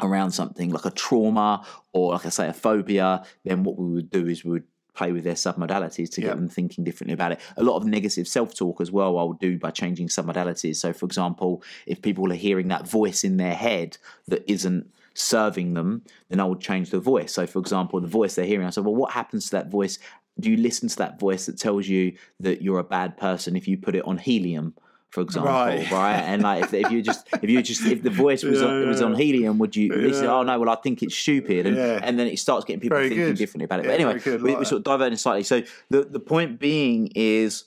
around 0.00 0.30
something 0.30 0.70
like 0.70 0.84
a 0.84 0.90
trauma 0.90 1.64
or 1.92 2.12
like 2.12 2.26
I 2.26 2.28
say 2.28 2.48
a 2.48 2.52
phobia, 2.52 3.24
then 3.44 3.64
what 3.64 3.78
we 3.78 3.92
would 3.94 4.10
do 4.10 4.26
is 4.26 4.44
we 4.44 4.52
would 4.52 4.64
play 4.94 5.12
with 5.12 5.22
their 5.22 5.34
submodalities 5.34 6.10
to 6.10 6.20
get 6.20 6.34
them 6.34 6.48
thinking 6.48 6.82
differently 6.82 7.14
about 7.14 7.30
it. 7.30 7.40
A 7.56 7.62
lot 7.62 7.76
of 7.76 7.84
negative 7.84 8.26
self-talk 8.26 8.80
as 8.80 8.90
well 8.90 9.16
I'll 9.16 9.32
do 9.32 9.56
by 9.56 9.70
changing 9.70 10.08
submodalities. 10.08 10.76
So 10.76 10.92
for 10.92 11.06
example, 11.06 11.62
if 11.86 12.02
people 12.02 12.32
are 12.32 12.36
hearing 12.36 12.66
that 12.68 12.88
voice 12.88 13.22
in 13.22 13.36
their 13.36 13.54
head 13.54 13.96
that 14.26 14.42
isn't 14.50 14.90
serving 15.14 15.74
them, 15.74 16.02
then 16.28 16.40
I 16.40 16.44
would 16.44 16.60
change 16.60 16.90
the 16.90 17.00
voice. 17.00 17.32
So 17.32 17.46
for 17.46 17.58
example, 17.58 18.00
the 18.00 18.06
voice 18.08 18.34
they're 18.34 18.44
hearing, 18.46 18.66
I 18.66 18.70
said, 18.70 18.84
well, 18.84 18.94
what 18.94 19.12
happens 19.12 19.46
to 19.46 19.50
that 19.52 19.70
voice? 19.70 19.98
Do 20.40 20.50
you 20.50 20.56
listen 20.56 20.88
to 20.88 20.96
that 20.98 21.18
voice 21.18 21.46
that 21.46 21.58
tells 21.58 21.88
you 21.88 22.16
that 22.40 22.62
you're 22.62 22.78
a 22.78 22.84
bad 22.84 23.16
person 23.16 23.56
if 23.56 23.66
you 23.66 23.76
put 23.76 23.94
it 23.96 24.04
on 24.04 24.18
helium? 24.18 24.74
For 25.10 25.22
example, 25.22 25.50
Right. 25.52 25.90
right? 25.90 26.16
And 26.20 26.42
like, 26.42 26.64
if, 26.64 26.74
if 26.74 26.90
you 26.92 27.00
just, 27.02 27.26
if 27.42 27.48
you 27.48 27.62
just, 27.62 27.84
if 27.86 28.02
the 28.02 28.10
voice 28.10 28.42
was 28.44 28.60
on, 28.62 28.82
Yeah, 28.82 28.88
was 28.88 29.00
on 29.02 29.14
helium, 29.14 29.58
would 29.58 29.74
you 29.74 29.92
listen? 29.92 30.24
Yeah. 30.24 30.34
Oh 30.34 30.42
no, 30.42 30.58
well 30.60 30.68
I 30.68 30.76
think 30.76 31.02
it's 31.02 31.16
stupid, 31.16 31.66
and 31.66 31.76
Yeah. 31.76 31.98
and 32.02 32.18
then 32.18 32.26
it 32.26 32.38
starts 32.38 32.66
getting 32.66 32.80
people 32.80 32.98
Very 32.98 33.08
thinking 33.08 33.26
good. 33.28 33.36
differently 33.38 33.64
about 33.64 33.80
it. 33.80 33.84
Yeah, 33.86 33.90
but 33.92 34.00
anyway, 34.00 34.18
good, 34.20 34.42
we, 34.42 34.50
like 34.50 34.58
we 34.58 34.64
that. 34.64 34.68
sort 34.68 34.80
of 34.80 34.84
diverting 34.84 35.16
slightly. 35.16 35.44
So 35.44 35.62
the 35.88 36.04
the 36.04 36.20
point 36.20 36.60
being 36.60 37.10
is 37.14 37.64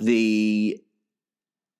the 0.00 0.80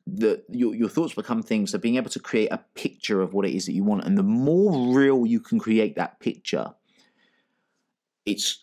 the 0.07 0.43
your 0.49 0.75
your 0.75 0.89
thoughts 0.89 1.15
become 1.15 1.43
things. 1.43 1.73
So 1.73 1.79
being 1.79 1.97
able 1.97 2.11
to 2.11 2.21
create 2.21 2.53
a 2.53 2.65
picture 2.75 3.21
of 3.21 3.35
what 3.35 3.47
it 3.47 3.55
is 3.55 3.67
that 3.67 3.73
you 3.73 3.85
want, 3.85 4.05
and 4.05 4.17
the 4.17 4.23
more 4.23 4.95
real 4.95 5.27
you 5.27 5.41
can 5.41 5.59
create 5.59 5.97
that 5.97 6.21
picture, 6.21 6.75
it's 8.25 8.63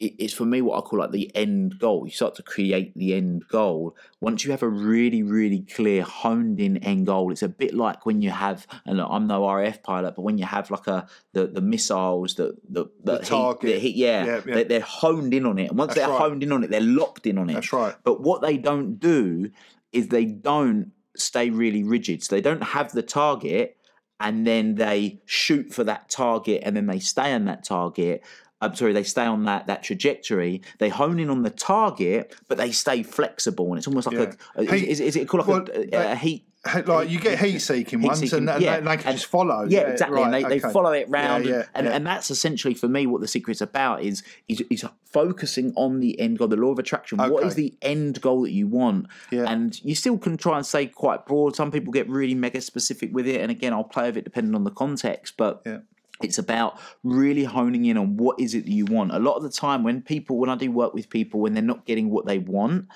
it's 0.00 0.32
for 0.32 0.46
me 0.46 0.62
what 0.62 0.78
I 0.78 0.80
call 0.80 1.00
like 1.00 1.10
the 1.10 1.30
end 1.36 1.78
goal. 1.78 2.06
You 2.06 2.12
start 2.12 2.34
to 2.36 2.42
create 2.42 2.96
the 2.96 3.12
end 3.14 3.46
goal. 3.48 3.94
Once 4.20 4.44
you 4.44 4.50
have 4.50 4.62
a 4.62 4.68
really, 4.68 5.22
really 5.22 5.60
clear, 5.60 6.02
honed 6.02 6.58
in 6.58 6.78
end 6.78 7.06
goal, 7.06 7.30
it's 7.30 7.42
a 7.42 7.48
bit 7.50 7.74
like 7.74 8.06
when 8.06 8.22
you 8.22 8.30
have, 8.30 8.66
and 8.86 8.96
look, 8.96 9.08
I'm 9.10 9.26
no 9.26 9.46
RAF 9.54 9.82
pilot, 9.82 10.16
but 10.16 10.22
when 10.22 10.38
you 10.38 10.46
have 10.46 10.70
like 10.70 10.86
a 10.86 11.06
the, 11.34 11.48
the 11.48 11.60
missiles 11.60 12.34
that 12.36 12.56
the, 12.66 12.86
The 13.04 13.18
that 13.18 13.24
target. 13.24 13.62
hit, 13.62 13.74
that 13.74 13.82
hit, 13.82 13.94
yeah, 13.94 14.24
Yeah, 14.24 14.40
yeah. 14.46 14.54
They, 14.54 14.64
they're 14.64 14.80
honed 14.80 15.34
in 15.34 15.44
on 15.44 15.58
it, 15.58 15.68
and 15.68 15.78
once 15.78 15.94
That's 15.94 16.06
they're 16.06 16.16
right. 16.16 16.30
honed 16.30 16.42
in 16.42 16.52
on 16.52 16.64
it, 16.64 16.70
they're 16.70 16.80
locked 16.80 17.26
in 17.26 17.36
on 17.36 17.50
it. 17.50 17.54
That's 17.54 17.72
right. 17.72 17.94
But 18.02 18.22
what 18.22 18.40
they 18.40 18.56
don't 18.56 18.98
do 18.98 19.50
is 19.92 20.08
they 20.08 20.24
don't 20.24 20.92
stay 21.16 21.50
really 21.50 21.82
rigid. 21.82 22.22
So 22.22 22.34
they 22.34 22.40
don't 22.40 22.62
have 22.62 22.92
the 22.92 23.02
target 23.02 23.76
and 24.18 24.46
then 24.46 24.74
they 24.74 25.20
shoot 25.24 25.72
for 25.72 25.84
that 25.84 26.08
target 26.08 26.62
and 26.64 26.76
then 26.76 26.86
they 26.86 26.98
stay 26.98 27.32
on 27.32 27.46
that 27.46 27.64
target. 27.64 28.22
I'm 28.60 28.74
sorry, 28.74 28.92
they 28.92 29.04
stay 29.04 29.24
on 29.24 29.44
that 29.44 29.68
that 29.68 29.82
trajectory. 29.82 30.60
They 30.78 30.90
hone 30.90 31.18
in 31.18 31.30
on 31.30 31.42
the 31.42 31.50
target, 31.50 32.36
but 32.46 32.58
they 32.58 32.72
stay 32.72 33.02
flexible, 33.02 33.68
and 33.68 33.78
it's 33.78 33.88
almost 33.88 34.12
like 34.12 34.38
a, 34.54 34.64
Heat- 34.64 34.86
is, 34.86 35.00
is 35.00 35.16
it 35.16 35.26
called 35.28 35.48
like 35.48 35.68
a, 35.70 35.88
well, 35.90 36.12
a, 36.12 36.14
heat? 36.14 36.44
Like 36.86 37.08
you 37.08 37.18
get 37.18 37.38
heat 37.38 37.60
seeking 37.60 38.02
ones, 38.02 38.20
Heat-seeking, 38.20 38.40
and, 38.46 38.56
and 38.56 38.62
yeah, 38.62 38.80
they, 38.80 38.84
they 38.86 38.96
can 38.98 39.06
and- 39.08 39.16
just 39.16 39.30
follow. 39.30 39.64
Yeah, 39.66 39.80
exactly. 39.80 40.20
right, 40.20 40.30
they, 40.30 40.42
they 40.42 40.60
okay. 40.62 40.72
follow 40.72 40.92
it 40.92 41.08
round, 41.08 41.46
Yeah, 41.46 41.52
and, 41.52 41.60
yeah, 41.62 41.68
and, 41.74 41.86
yeah. 41.86 41.92
and 41.94 42.06
that's 42.06 42.30
essentially 42.30 42.74
for 42.74 42.86
me 42.86 43.06
what 43.06 43.22
the 43.22 43.28
secret's 43.28 43.62
about 43.62 44.02
is 44.02 44.22
is, 44.46 44.62
is 44.68 44.84
focusing 45.06 45.72
on 45.74 46.00
the 46.00 46.20
end 46.20 46.38
goal, 46.38 46.48
the 46.48 46.56
law 46.56 46.70
of 46.72 46.78
attraction. 46.78 47.16
What 47.16 47.32
Okay. 47.32 47.46
is 47.46 47.54
the 47.54 47.74
end 47.80 48.20
goal 48.20 48.42
that 48.42 48.52
you 48.52 48.66
want? 48.66 49.06
Yeah. 49.30 49.50
And 49.50 49.82
you 49.82 49.94
still 49.94 50.18
can 50.18 50.36
try 50.36 50.58
and 50.58 50.66
say 50.66 50.86
quite 50.86 51.24
broad. 51.24 51.56
Some 51.56 51.70
people 51.70 51.94
get 51.94 52.06
really 52.10 52.34
mega 52.34 52.60
specific 52.60 53.08
with 53.10 53.26
it, 53.26 53.40
and 53.40 53.50
again, 53.50 53.72
I'll 53.72 53.82
play 53.82 54.08
with 54.08 54.18
it 54.18 54.24
depending 54.24 54.54
on 54.54 54.64
the 54.64 54.70
context, 54.70 55.34
but. 55.38 55.62
Yeah. 55.64 55.78
It's 56.22 56.36
about 56.36 56.78
really 57.02 57.44
honing 57.44 57.86
in 57.86 57.96
on 57.96 58.18
what 58.18 58.38
is 58.38 58.54
it 58.54 58.66
that 58.66 58.70
you 58.70 58.84
want. 58.84 59.10
A 59.10 59.18
lot 59.18 59.36
of 59.36 59.42
the 59.42 59.48
time, 59.48 59.82
when 59.82 60.02
people, 60.02 60.36
when 60.36 60.50
I 60.50 60.54
do 60.54 60.70
work 60.70 60.92
with 60.92 61.08
people, 61.08 61.40
when 61.40 61.54
they're 61.54 61.62
not 61.62 61.86
getting 61.86 62.10
what 62.10 62.26
they 62.26 62.36
want, 62.38 62.88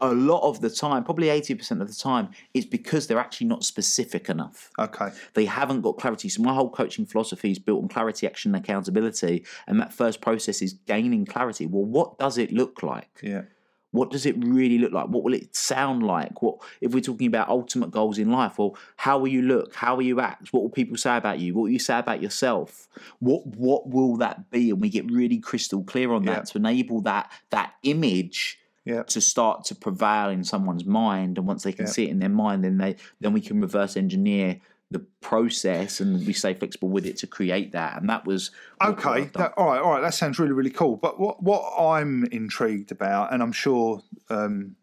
a 0.00 0.12
lot 0.14 0.48
of 0.48 0.60
the 0.60 0.70
time, 0.70 1.02
probably 1.02 1.26
80% 1.26 1.80
of 1.80 1.88
the 1.88 1.94
time, 1.94 2.28
it's 2.52 2.66
because 2.66 3.06
they're 3.06 3.18
actually 3.18 3.48
not 3.48 3.64
specific 3.64 4.28
enough 4.28 4.70
Okay. 4.78 5.10
they 5.34 5.46
haven't 5.46 5.80
got 5.80 5.98
clarity. 5.98 6.28
So 6.28 6.42
my 6.42 6.54
whole 6.54 6.70
coaching 6.70 7.06
philosophy 7.06 7.50
is 7.50 7.58
built 7.58 7.82
on 7.82 7.88
clarity, 7.88 8.26
action, 8.26 8.54
and 8.54 8.64
accountability. 8.64 9.44
And 9.66 9.80
that 9.80 9.92
first 9.92 10.20
process 10.20 10.62
is 10.62 10.74
gaining 10.86 11.26
clarity. 11.26 11.66
Well, 11.66 11.84
what 11.84 12.18
does 12.18 12.38
it 12.38 12.52
look 12.52 12.82
like? 12.84 13.18
Yeah. 13.22 13.42
What 13.90 14.10
does 14.10 14.26
it 14.26 14.34
really 14.44 14.78
look 14.78 14.92
like? 14.92 15.06
What 15.06 15.22
will 15.22 15.34
it 15.34 15.54
sound 15.54 16.02
like? 16.04 16.42
What 16.42 16.58
if 16.80 16.92
we're 16.92 17.00
talking 17.00 17.28
about 17.28 17.48
ultimate 17.48 17.92
goals 17.92 18.18
in 18.18 18.30
life? 18.30 18.58
Well, 18.58 18.76
how 18.96 19.18
will 19.18 19.28
you 19.28 19.42
look? 19.42 19.74
How 19.74 19.94
will 19.94 20.02
you 20.02 20.20
act? 20.20 20.52
What 20.52 20.62
will 20.64 20.70
people 20.70 20.96
say 20.96 21.16
about 21.16 21.38
you? 21.38 21.54
What 21.54 21.62
will 21.62 21.70
you 21.70 21.78
say 21.78 21.98
about 22.00 22.20
yourself? 22.20 22.88
What 23.20 23.46
what 23.46 23.88
will 23.88 24.16
that 24.16 24.50
be? 24.50 24.70
And 24.70 24.80
we 24.80 24.88
get 24.88 25.08
really 25.10 25.38
crystal 25.38 25.84
clear 25.84 26.12
on 26.12 26.24
that 26.24 26.38
Yeah. 26.38 26.42
to 26.42 26.58
enable 26.58 27.02
that 27.02 27.30
that 27.50 27.74
image 27.84 28.58
Yeah. 28.84 29.02
to 29.04 29.20
start 29.20 29.64
to 29.66 29.74
prevail 29.74 30.28
in 30.28 30.44
someone's 30.44 30.84
mind 30.84 31.38
and 31.38 31.46
once 31.46 31.62
they 31.62 31.72
can 31.72 31.86
Yeah. 31.86 31.92
see 31.92 32.04
it 32.04 32.10
in 32.10 32.18
their 32.18 32.28
mind 32.28 32.64
then 32.64 32.76
they 32.78 32.96
then 33.20 33.32
we 33.32 33.40
can 33.40 33.60
reverse 33.60 33.96
engineer 33.96 34.60
the 34.90 34.98
process 35.20 36.00
and 36.00 36.26
we 36.26 36.32
stay 36.34 36.52
flexible 36.54 36.90
with 36.90 37.06
it 37.06 37.16
to 37.16 37.26
create 37.26 37.72
that 37.72 37.98
and 38.00 38.08
that 38.10 38.26
was 38.26 38.50
Okay. 38.82 39.30
That, 39.34 39.54
all 39.56 39.66
right. 39.66 39.80
All 39.80 39.92
right. 39.92 40.00
That 40.02 40.12
sounds 40.14 40.38
really, 40.38 40.52
really 40.52 40.70
cool. 40.70 40.96
But 40.96 41.18
what 41.18 41.42
what 41.42 41.62
I'm 41.80 42.24
intrigued 42.26 42.92
about, 42.92 43.32
and 43.32 43.42
I'm 43.42 43.52
sure 43.52 44.02
um, 44.28 44.76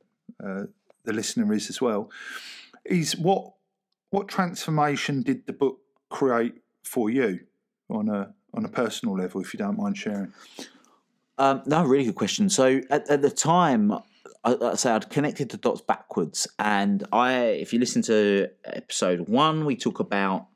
uh, 0.43 0.63
the 1.03 1.13
listener 1.13 1.53
is 1.53 1.69
as 1.69 1.79
well, 1.79 2.09
is 2.83 3.15
what 3.15 3.53
what 4.09 4.27
transformation 4.27 5.21
did 5.21 5.45
the 5.45 5.53
book 5.53 5.79
create 6.09 6.55
for 6.83 7.09
you 7.11 7.41
on 7.89 8.09
a 8.09 8.33
on 8.53 8.65
a 8.65 8.69
personal 8.69 9.15
level, 9.15 9.39
if 9.41 9.53
you 9.53 9.59
don't 9.59 9.77
mind 9.77 9.97
sharing. 9.97 10.33
Um, 11.37 11.63
no, 11.65 11.83
really 11.83 12.05
good 12.05 12.15
question. 12.15 12.49
So 12.49 12.81
at, 12.89 13.09
at 13.09 13.21
the 13.21 13.29
time, 13.29 13.91
I, 14.43 14.55
I 14.61 14.75
say 14.75 14.91
I'd 14.91 15.09
connected 15.09 15.49
the 15.49 15.57
dots 15.57 15.81
backwards, 15.81 16.47
and 16.59 17.05
I, 17.11 17.33
if 17.33 17.73
you 17.73 17.79
listen 17.79 18.01
to 18.03 18.47
episode 18.65 19.27
one, 19.27 19.65
we 19.65 19.75
talk 19.75 19.99
about 19.99 20.47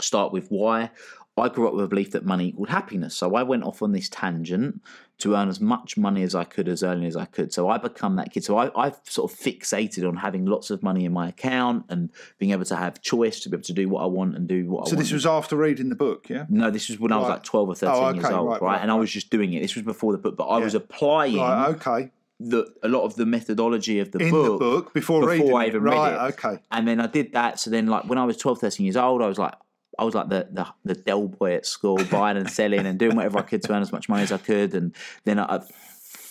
start 0.00 0.32
with 0.32 0.48
why. 0.48 0.90
I 1.36 1.48
grew 1.48 1.66
up 1.66 1.74
with 1.74 1.84
a 1.84 1.88
belief 1.88 2.12
that 2.12 2.24
money 2.24 2.48
equaled 2.48 2.68
happiness, 2.68 3.16
so 3.16 3.34
I 3.34 3.42
went 3.42 3.64
off 3.64 3.82
on 3.82 3.90
this 3.90 4.08
tangent 4.08 4.80
to 5.18 5.34
earn 5.34 5.48
as 5.48 5.60
much 5.60 5.96
money 5.96 6.22
as 6.22 6.32
I 6.34 6.44
could 6.44 6.68
as 6.68 6.84
early 6.84 7.06
as 7.06 7.16
I 7.16 7.24
could. 7.24 7.52
So 7.52 7.68
I 7.68 7.78
become 7.78 8.14
that 8.16 8.32
kid. 8.32 8.44
So 8.44 8.56
I, 8.56 8.70
I've 8.80 9.00
sort 9.04 9.32
of 9.32 9.36
fixated 9.38 10.08
on 10.08 10.16
having 10.16 10.44
lots 10.44 10.70
of 10.70 10.82
money 10.84 11.04
in 11.04 11.12
my 11.12 11.28
account 11.28 11.86
and 11.88 12.10
being 12.38 12.52
able 12.52 12.64
to 12.66 12.76
have 12.76 13.00
choice 13.00 13.40
to 13.40 13.48
be 13.48 13.56
able 13.56 13.64
to 13.64 13.72
do 13.72 13.88
what 13.88 14.02
I 14.02 14.06
want 14.06 14.36
and 14.36 14.46
do 14.46 14.66
what 14.70 14.78
I 14.78 14.80
want. 14.82 14.88
So 14.90 14.96
this 14.96 15.10
was 15.12 15.26
after 15.26 15.56
reading 15.56 15.88
the 15.88 15.94
book, 15.96 16.28
yeah. 16.30 16.46
No, 16.48 16.70
this 16.70 16.88
was 16.88 17.00
when 17.00 17.10
I 17.10 17.16
was 17.18 17.28
like 17.28 17.42
12 17.42 17.68
or 17.68 17.74
13 17.74 17.94
Oh, 17.96 18.10
years 18.12 18.24
old, 18.26 18.48
right, 18.48 18.62
right? 18.62 18.72
right, 18.74 18.82
And 18.82 18.90
I 18.92 18.94
was 18.94 19.10
just 19.10 19.30
doing 19.30 19.52
it. 19.54 19.60
This 19.60 19.74
was 19.74 19.84
before 19.84 20.12
the 20.12 20.18
book, 20.18 20.36
but 20.36 20.44
I 20.44 20.58
Yeah. 20.58 20.64
was 20.64 20.74
applying 20.74 21.36
Right. 21.36 21.68
Okay. 21.70 22.10
the 22.40 22.66
a 22.82 22.88
lot 22.88 23.02
of 23.04 23.14
the 23.16 23.26
methodology 23.26 23.98
of 24.00 24.10
the 24.12 24.18
In 24.20 24.30
book. 24.30 24.58
the 24.60 24.64
book 24.64 24.94
before, 24.94 25.20
before 25.20 25.32
reading 25.34 25.56
I 25.56 25.64
it. 25.64 25.68
even 25.68 25.82
read 25.82 25.94
right. 25.94 26.28
it. 26.28 26.34
Okay. 26.34 26.58
And 26.70 26.86
then 26.86 27.00
I 27.00 27.06
did 27.08 27.32
that. 27.32 27.58
So 27.60 27.70
then, 27.70 27.86
like 27.86 28.04
when 28.08 28.18
I 28.18 28.24
was 28.24 28.36
12, 28.36 28.58
13 28.60 28.86
years 28.86 28.96
old, 28.96 29.20
I 29.22 29.26
was 29.28 29.38
like, 29.38 29.54
I 29.98 30.04
was 30.04 30.14
like 30.14 30.28
the 30.28 30.48
the, 30.50 30.66
the 30.84 30.94
Del 30.94 31.28
Boy 31.28 31.54
at 31.54 31.66
school, 31.66 31.98
buying 32.10 32.36
and 32.36 32.50
selling 32.50 32.86
and 32.86 32.98
doing 32.98 33.16
whatever 33.16 33.38
I 33.38 33.42
could 33.42 33.62
to 33.62 33.72
earn 33.72 33.82
as 33.82 33.92
much 33.92 34.08
money 34.08 34.22
as 34.22 34.32
I 34.32 34.38
could. 34.38 34.74
And 34.74 34.94
then 35.24 35.38
at 35.38 35.70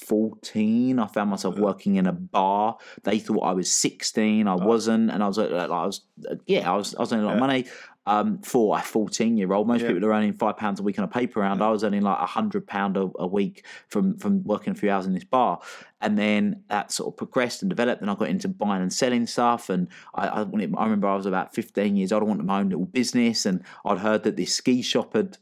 14, 0.04 1.00
I 1.00 1.08
found 1.08 1.30
myself 1.30 1.58
working 1.58 1.96
in 1.96 2.08
a 2.08 2.12
bar. 2.12 2.78
They 3.04 3.20
thought 3.20 3.42
I 3.42 3.54
was 3.54 3.72
16. 3.72 4.48
I 4.48 4.54
oh. 4.54 4.58
wasn't, 4.58 5.10
and 5.10 5.24
I 5.24 5.28
was 5.28 5.38
like, 5.38 5.52
like, 5.52 5.70
I 5.70 5.86
was, 5.86 6.02
yeah, 6.46 6.72
I 6.72 6.76
was, 6.76 6.94
I 6.96 7.00
was 7.00 7.14
earning 7.14 7.26
a 7.26 7.28
lot 7.28 7.36
of 7.36 7.40
money. 7.40 7.66
Um, 8.06 8.42
for 8.42 8.78
a 8.78 8.82
14 8.82 9.38
year 9.38 9.54
old, 9.54 9.66
most 9.66 9.82
Yeah. 9.82 9.88
people 9.88 10.06
are 10.06 10.12
earning 10.14 10.34
five 10.34 10.58
pounds 10.58 10.80
a 10.82 10.84
week 10.84 11.00
on 11.00 11.06
a 11.06 11.08
paper 11.08 11.40
round. 11.40 11.64
I 11.64 11.70
was 11.70 11.86
earning 11.86 12.02
like 12.02 12.20
a 12.20 12.26
hundred 12.26 12.68
pound 12.68 12.98
a 12.98 13.10
a 13.18 13.26
week 13.26 13.66
from 13.88 14.18
from 14.18 14.44
working 14.44 14.72
a 14.72 14.76
few 14.76 14.90
hours 14.90 15.06
in 15.06 15.14
this 15.14 15.24
bar, 15.24 15.62
and 16.02 16.18
then 16.18 16.64
that 16.68 16.92
sort 16.92 17.14
of 17.14 17.18
progressed 17.18 17.62
and 17.62 17.70
developed. 17.70 18.02
And 18.02 18.12
I 18.12 18.16
got 18.16 18.28
into 18.28 18.50
buying 18.50 18.82
and 18.82 18.92
selling 18.92 19.26
stuff. 19.26 19.70
And 19.70 19.88
I, 20.14 20.28
I, 20.28 20.42
wanted, 20.44 20.74
I 20.78 20.84
remember 20.84 21.08
I 21.08 21.16
was 21.16 21.26
about 21.26 21.56
15 21.56 21.96
years 21.96 22.12
old. 22.12 22.24
I 22.24 22.26
wanted 22.26 22.46
my 22.46 22.60
own 22.60 22.70
little 22.70 22.86
business, 22.86 23.46
and 23.46 23.64
I'd 23.86 24.00
heard 24.00 24.24
that 24.24 24.36
this 24.36 24.54
ski 24.54 24.82
shop 24.82 25.14
had 25.14 25.38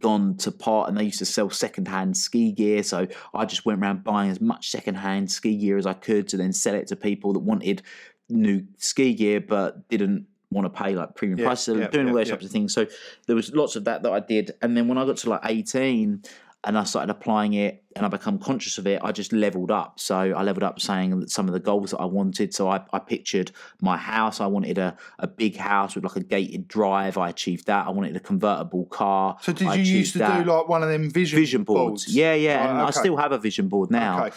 gone 0.00 0.36
to 0.38 0.50
part 0.50 0.88
and 0.88 0.96
they 0.96 1.04
used 1.04 1.18
to 1.18 1.24
sell 1.26 1.50
secondhand 1.50 2.16
ski 2.16 2.52
gear. 2.52 2.82
So 2.82 3.06
I 3.34 3.44
just 3.44 3.66
went 3.66 3.80
around 3.80 4.04
buying 4.04 4.30
as 4.30 4.40
much 4.40 4.70
secondhand 4.70 5.30
ski 5.30 5.56
gear 5.56 5.76
as 5.76 5.86
I 5.86 5.92
could 5.92 6.28
to 6.28 6.36
then 6.36 6.52
sell 6.52 6.74
it 6.74 6.86
to 6.88 6.96
people 6.96 7.32
that 7.34 7.40
wanted 7.40 7.82
new 8.30 8.64
ski 8.78 9.12
gear 9.12 9.40
but 9.40 9.86
didn't 9.88 10.26
want 10.52 10.72
to 10.72 10.82
pay 10.82 10.94
like 10.94 11.14
premium 11.14 11.38
Yeah, 11.38 11.46
prices, 11.46 11.78
yeah, 11.78 11.88
doing 11.88 12.08
all 12.08 12.14
those 12.14 12.28
yeah. 12.28 12.34
types 12.34 12.44
of 12.44 12.50
things. 12.50 12.72
So 12.74 12.86
there 13.26 13.36
was 13.36 13.52
lots 13.54 13.76
of 13.76 13.84
that 13.84 14.02
that 14.02 14.12
I 14.12 14.20
did. 14.20 14.52
And 14.62 14.76
then 14.76 14.88
when 14.88 14.98
I 14.98 15.04
got 15.04 15.16
to 15.18 15.30
like 15.30 15.40
18 15.44 16.22
and 16.64 16.78
I 16.78 16.84
started 16.84 17.10
applying 17.10 17.54
it 17.54 17.82
and 17.96 18.06
I 18.06 18.08
become 18.08 18.38
conscious 18.38 18.78
of 18.78 18.86
it, 18.86 19.00
I 19.02 19.10
just 19.10 19.32
leveled 19.32 19.72
up. 19.72 19.98
So 19.98 20.14
I 20.16 20.42
leveled 20.44 20.62
up 20.62 20.80
saying 20.80 21.18
that 21.18 21.30
some 21.30 21.48
of 21.48 21.54
the 21.54 21.60
goals 21.60 21.90
that 21.90 21.98
I 21.98 22.04
wanted. 22.04 22.54
So 22.54 22.68
I, 22.68 22.80
I 22.92 23.00
pictured 23.00 23.50
my 23.80 23.96
house. 23.96 24.40
I 24.40 24.46
wanted 24.46 24.78
a, 24.78 24.96
a 25.18 25.26
big 25.26 25.56
house 25.56 25.96
with 25.96 26.04
like 26.04 26.14
a 26.16 26.20
gated 26.20 26.68
drive. 26.68 27.18
I 27.18 27.30
achieved 27.30 27.66
that. 27.66 27.86
I 27.86 27.90
wanted 27.90 28.14
a 28.14 28.20
convertible 28.20 28.84
car. 28.86 29.38
So 29.40 29.52
did 29.52 29.66
I 29.66 29.74
you 29.74 29.98
used 29.98 30.12
to 30.12 30.18
that. 30.20 30.44
do 30.44 30.50
like 30.52 30.68
one 30.68 30.84
of 30.84 30.88
them 30.88 31.10
vision 31.10 31.38
vision 31.38 31.64
boards? 31.64 32.06
Yeah, 32.08 32.34
yeah. 32.34 32.60
Right, 32.60 32.70
and 32.70 32.78
I 32.80 32.90
still 32.90 33.16
have 33.16 33.32
a 33.32 33.38
vision 33.38 33.66
board 33.68 33.90
now. 33.90 34.26
Okay. 34.26 34.36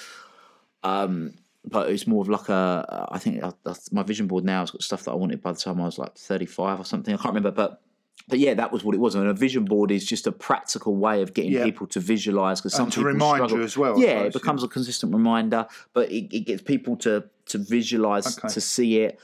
Um, 0.84 1.34
but 1.70 1.90
it's 1.90 2.08
more 2.08 2.22
of 2.22 2.30
like 2.30 2.50
a. 2.50 3.08
I 3.12 3.20
think 3.20 3.44
I, 3.44 3.52
I- 3.66 3.76
my 3.92 4.04
vision 4.04 4.28
board 4.28 4.44
now 4.44 4.62
has 4.62 4.72
got 4.72 4.84
stuff 4.84 5.04
that 5.04 5.12
I 5.12 5.16
wanted 5.16 5.42
by 5.42 5.52
the 5.52 5.58
time 5.60 5.82
I 5.82 5.86
was 5.86 5.98
like 5.98 6.16
thirty-five 6.18 6.80
or 6.80 6.86
something. 6.86 7.14
I 7.14 7.18
can't 7.18 7.34
remember, 7.36 7.52
but 7.52 7.82
but 8.28 8.40
yeah, 8.40 8.54
that 8.56 8.72
was 8.72 8.84
what 8.84 8.96
it 8.96 9.00
was. 9.00 9.14
And 9.16 9.28
a 9.28 9.34
vision 9.34 9.66
board 9.66 9.92
is 9.92 10.04
just 10.06 10.26
a 10.26 10.32
practical 10.32 10.96
way 10.96 11.22
of 11.22 11.34
getting 11.34 11.52
Yeah. 11.52 11.64
people 11.64 11.86
to 11.88 12.00
visualize 12.00 12.60
because 12.60 12.74
some 12.74 12.86
And 12.86 12.94
to 12.94 13.00
people 13.00 13.12
remind 13.12 13.36
struggle. 13.38 13.58
you 13.60 13.64
as 13.64 13.78
well, 13.78 14.00
Yeah, 14.00 14.18
suppose, 14.18 14.28
it 14.28 14.34
becomes 14.42 14.64
a 14.64 14.68
consistent 14.68 15.14
reminder, 15.14 15.68
but 15.94 16.12
it, 16.12 16.34
it 16.36 16.40
gets 16.46 16.62
people 16.62 16.96
to 16.98 17.26
to 17.48 17.58
visualize 17.60 18.38
Okay. 18.38 18.48
to 18.48 18.62
see 18.62 19.00
it. 19.02 19.20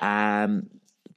Um, 0.00 0.68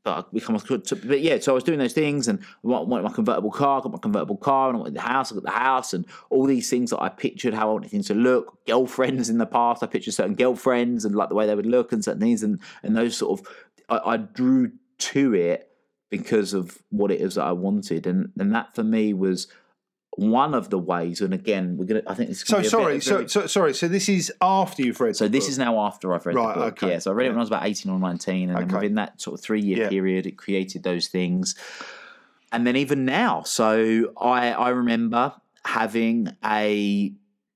but 0.06 0.32
become 0.32 0.58
to, 0.60 0.96
but 0.96 1.20
yeah, 1.20 1.40
so 1.40 1.52
I 1.52 1.56
was 1.56 1.64
doing 1.64 1.80
those 1.80 1.94
things 1.94 2.28
and 2.28 2.40
I 2.40 2.58
wanted 2.62 3.04
my 3.04 3.12
convertible 3.12 3.50
car, 3.50 3.82
got 3.82 3.92
my 3.92 3.98
convertible 3.98 4.38
car, 4.38 4.70
and 4.70 4.78
I 4.78 4.80
wanted 4.80 4.94
the 4.94 5.02
house, 5.02 5.32
I 5.32 5.36
got 5.36 5.44
the 5.44 5.50
house, 5.50 5.94
and 5.94 6.06
all 6.30 6.46
these 6.46 6.70
things 6.70 6.92
that 6.92 7.02
I 7.02 7.10
pictured 7.10 7.56
how 7.56 7.70
I 7.70 7.74
wanted 7.74 7.90
things 7.90 8.08
to 8.08 8.14
look. 8.14 8.64
Girlfriends 8.68 9.30
in 9.30 9.40
the 9.40 9.48
past, 9.48 9.82
I 9.82 9.88
pictured 9.88 10.14
certain 10.14 10.36
girlfriends 10.36 11.06
and 11.06 11.16
like 11.16 11.30
the 11.30 11.36
way 11.36 11.48
they 11.48 11.56
would 11.56 11.66
look 11.66 11.92
and 11.92 12.06
certain 12.06 12.22
things, 12.22 12.44
and 12.44 12.60
and 12.84 12.96
those 12.96 13.18
sort 13.18 13.40
of 13.40 13.48
I, 13.90 14.14
I 14.14 14.18
drew 14.18 14.74
to 14.98 15.34
it 15.34 15.72
because 16.12 16.54
of 16.54 16.84
what 16.90 17.12
it 17.12 17.20
is 17.20 17.36
that 17.36 17.46
I 17.46 17.54
wanted, 17.54 18.06
and 18.06 18.32
and 18.40 18.54
that 18.54 18.76
for 18.76 18.84
me 18.84 19.12
was 19.12 19.48
one 20.18 20.54
of 20.54 20.70
the 20.70 20.80
ways. 20.80 21.22
And 21.22 21.34
again, 21.34 21.78
we're 21.78 21.86
gonna. 21.86 22.02
I 22.08 22.14
think 22.14 22.30
this. 22.30 22.42
is 22.42 22.48
So 22.48 22.62
sorry, 22.64 23.02
so, 23.02 23.28
so 23.28 23.48
sorry. 23.48 23.74
So 23.74 23.88
this 23.88 24.08
is 24.10 24.32
after 24.42 24.82
you've 24.84 25.00
read. 25.00 25.16
so 25.16 25.28
this 25.28 25.46
book. 25.46 25.50
is 25.52 25.58
now 25.60 25.80
after 25.86 26.14
I've 26.14 26.26
read 26.26 26.36
Right, 26.36 26.54
the 26.56 26.62
book. 26.62 26.84
okay. 26.84 26.94
Yeah, 26.94 27.00
so 27.00 27.12
I 27.12 27.14
read 27.16 27.28
it 27.28 27.30
when 27.30 27.38
I 27.38 27.42
was 27.42 27.50
about 27.50 27.66
eighteen 27.66 27.92
or 27.92 28.00
nineteen, 28.00 28.50
and 28.50 28.58
then 28.58 28.68
within 28.76 28.96
that 28.96 29.22
sort 29.22 29.34
of 29.40 29.44
three 29.44 29.62
year 29.62 29.78
Yeah. 29.84 29.90
period, 29.90 30.26
it 30.26 30.38
created 30.38 30.84
those 30.84 31.08
things. 31.08 31.56
And 32.52 32.66
then 32.66 32.76
even 32.78 33.04
now, 33.06 33.44
so 33.44 34.14
I 34.20 34.52
I 34.52 34.70
remember 34.70 35.34
having 35.66 36.30
a 36.46 37.12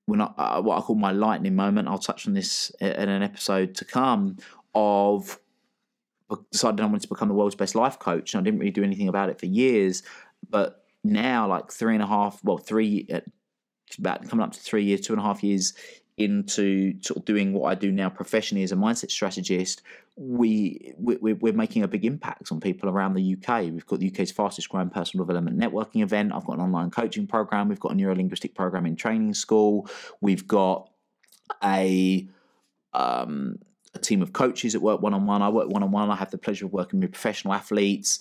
when 0.05 0.19
I 0.21 0.25
uh, 0.25 0.61
what 0.61 0.77
I 0.77 0.81
call 0.81 0.95
my 0.95 1.11
lightning 1.11 1.55
moment. 1.55 1.87
I'll 1.87 1.99
touch 1.99 2.27
on 2.27 2.33
this 2.33 2.71
in 2.81 2.87
an 3.09 3.23
episode 3.23 3.75
to 3.75 3.85
come 3.85 4.37
of 4.75 5.39
decided 6.51 6.79
I 6.81 6.85
wanted 6.85 7.01
to 7.03 7.07
become 7.07 7.27
the 7.27 7.33
world's 7.33 7.55
best 7.55 7.73
life 7.75 7.97
coach. 7.99 8.33
And 8.33 8.41
I 8.41 8.43
didn't 8.43 8.59
really 8.59 8.71
do 8.71 8.83
anything 8.83 9.07
about 9.07 9.29
it 9.29 9.39
for 9.39 9.45
years, 9.45 10.03
but 10.49 10.85
now 11.03 11.47
like 11.47 11.71
three 11.71 11.93
and 11.93 12.03
a 12.03 12.07
half, 12.07 12.43
well, 12.43 12.57
three, 12.57 13.07
uh, 13.13 13.21
about 13.97 14.27
coming 14.29 14.43
up 14.43 14.51
to 14.53 14.59
three 14.59 14.83
years, 14.83 15.01
two 15.01 15.13
and 15.13 15.19
a 15.19 15.23
half 15.23 15.43
years 15.43 15.73
into 16.17 16.93
sort 17.01 17.17
of 17.17 17.25
doing 17.25 17.53
what 17.53 17.69
I 17.71 17.75
do 17.75 17.91
now 17.91 18.09
professionally 18.09 18.63
as 18.63 18.73
a 18.73 18.75
mindset 18.75 19.09
strategist, 19.09 19.81
we, 20.17 20.93
we 20.97 21.15
we're- 21.15 21.39
we're 21.39 21.53
making 21.53 21.83
a 21.83 21.87
big 21.87 22.03
impact 22.03 22.51
on 22.51 22.59
people 22.59 22.89
around 22.89 23.13
the 23.13 23.35
UK. 23.35 23.71
We've 23.71 23.85
got 23.85 23.99
the 23.99 24.07
UK's 24.11 24.31
fastest 24.31 24.67
growing 24.67 24.89
personal 24.89 25.25
development 25.25 25.57
networking 25.57 26.03
event. 26.03 26.33
I've 26.33 26.43
got 26.45 26.57
an 26.57 26.61
online 26.61 26.91
coaching 26.91 27.25
program. 27.25 27.69
We've 27.69 27.79
got 27.79 27.93
a 27.93 27.95
neuro 27.95 28.15
linguistic 28.15 28.53
programming 28.53 28.97
training 28.97 29.33
school. 29.33 29.89
We've 30.19 30.45
got 30.45 30.89
a 31.63 32.27
um, 32.93 33.59
a 33.93 33.99
team 33.99 34.21
of 34.21 34.33
coaches 34.33 34.73
that 34.73 34.81
work 34.81 35.01
one 35.01 35.13
on 35.13 35.25
one. 35.25 35.41
I 35.41 35.49
work 35.49 35.69
one 35.69 35.83
on 35.83 35.91
one. 35.91 36.11
I 36.11 36.15
have 36.15 36.31
the 36.31 36.37
pleasure 36.37 36.65
of 36.65 36.73
working 36.73 36.99
with 36.99 37.11
professional 37.11 37.53
athletes, 37.53 38.19